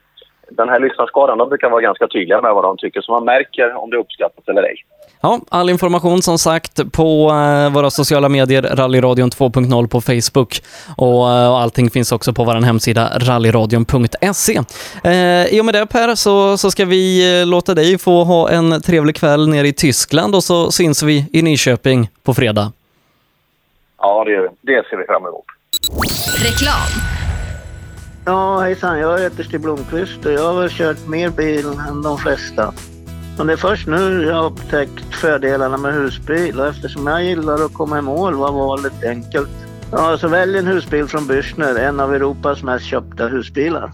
den 0.50 0.68
här 0.68 0.80
lyssnarskaran 0.80 1.38
de 1.38 1.48
brukar 1.48 1.70
vara 1.70 1.80
ganska 1.80 2.06
tydliga 2.08 2.40
med 2.40 2.54
vad 2.54 2.64
de 2.64 2.76
tycker, 2.76 3.00
så 3.00 3.12
man 3.12 3.24
märker 3.24 3.74
om 3.74 3.90
det 3.90 3.96
uppskattas 3.96 4.48
eller 4.48 4.62
ej. 4.62 4.76
Ja, 5.24 5.40
all 5.48 5.70
information 5.70 6.22
som 6.22 6.38
sagt 6.38 6.92
på 6.92 7.30
eh, 7.30 7.72
våra 7.72 7.90
sociala 7.90 8.28
medier, 8.28 8.62
Rallyradion 8.62 9.30
2.0 9.30 9.88
på 9.88 10.00
Facebook 10.00 10.62
och, 10.96 11.30
eh, 11.30 11.50
och 11.50 11.60
allting 11.60 11.90
finns 11.90 12.12
också 12.12 12.32
på 12.32 12.44
vår 12.44 12.54
hemsida 12.54 13.12
rallyradion.se. 13.16 14.60
Eh, 15.04 15.46
I 15.46 15.60
och 15.60 15.64
med 15.64 15.74
det 15.74 15.86
Per 15.86 16.14
så, 16.14 16.58
så 16.58 16.70
ska 16.70 16.84
vi 16.84 17.40
eh, 17.40 17.46
låta 17.46 17.74
dig 17.74 17.98
få 17.98 18.24
ha 18.24 18.50
en 18.50 18.82
trevlig 18.82 19.16
kväll 19.16 19.48
nere 19.48 19.68
i 19.68 19.72
Tyskland 19.72 20.34
och 20.34 20.44
så 20.44 20.70
syns 20.70 21.02
vi 21.02 21.26
i 21.32 21.42
Nyköping 21.42 22.10
på 22.22 22.34
fredag. 22.34 22.72
Ja, 23.98 24.24
det, 24.24 24.50
det 24.72 24.88
ser 24.90 24.96
vi 24.96 25.04
fram 25.04 25.22
emot. 25.22 25.44
Reklam 26.42 27.02
Ja, 28.24 28.60
hejsan. 28.60 28.98
Jag 28.98 29.18
heter 29.18 29.44
Stig 29.44 29.60
Blomqvist 29.60 30.26
och 30.26 30.32
jag 30.32 30.52
har 30.52 30.60
väl 30.60 30.70
kört 30.70 31.06
mer 31.06 31.30
bil 31.30 31.66
än 31.88 32.02
de 32.02 32.18
flesta. 32.18 32.74
Men 33.36 33.46
det 33.46 33.52
är 33.52 33.56
först 33.56 33.86
nu 33.86 34.24
jag 34.24 34.34
har 34.34 34.46
upptäckt 34.46 35.14
fördelarna 35.14 35.76
med 35.76 35.94
husbil 35.94 36.60
och 36.60 36.66
eftersom 36.66 37.06
jag 37.06 37.24
gillar 37.24 37.64
att 37.64 37.74
komma 37.74 37.98
i 37.98 38.02
mål 38.02 38.34
var 38.34 38.52
valet 38.52 39.04
enkelt. 39.04 39.48
Ja, 39.92 40.18
så 40.18 40.28
välj 40.28 40.58
en 40.58 40.66
husbil 40.66 41.06
från 41.06 41.28
Bürstner, 41.28 41.78
en 41.78 42.00
av 42.00 42.14
Europas 42.14 42.62
mest 42.62 42.84
köpta 42.84 43.26
husbilar. 43.26 43.92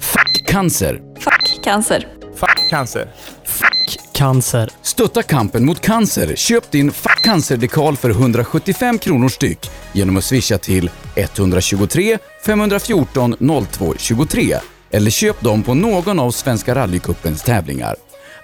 Fuck 0.00 0.46
cancer. 0.48 1.00
Fuck 1.18 1.64
cancer. 1.64 2.08
Fuck 2.34 2.70
cancer. 2.70 3.08
Fuck 3.44 4.12
cancer. 4.12 4.70
Stötta 4.82 5.22
kampen 5.22 5.66
mot 5.66 5.80
cancer. 5.80 6.36
Köp 6.36 6.70
din 6.70 6.92
Fuck 6.92 7.24
cancer-dekal 7.24 7.96
för 7.96 8.10
175 8.10 8.98
kronor 8.98 9.28
styck 9.28 9.70
genom 9.92 10.16
att 10.16 10.24
swisha 10.24 10.58
till 10.58 10.90
123 11.16 12.18
514 12.46 13.36
02 13.70 13.94
23 13.98 14.56
eller 14.90 15.10
köp 15.10 15.40
dem 15.40 15.62
på 15.62 15.74
någon 15.74 16.20
av 16.20 16.30
Svenska 16.30 16.74
rallycupens 16.74 17.42
tävlingar. 17.42 17.96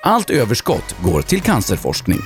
Allt 0.03 0.31
överskott 0.31 0.95
går 1.03 1.23
till 1.23 1.41
cancerforskning. 1.41 2.21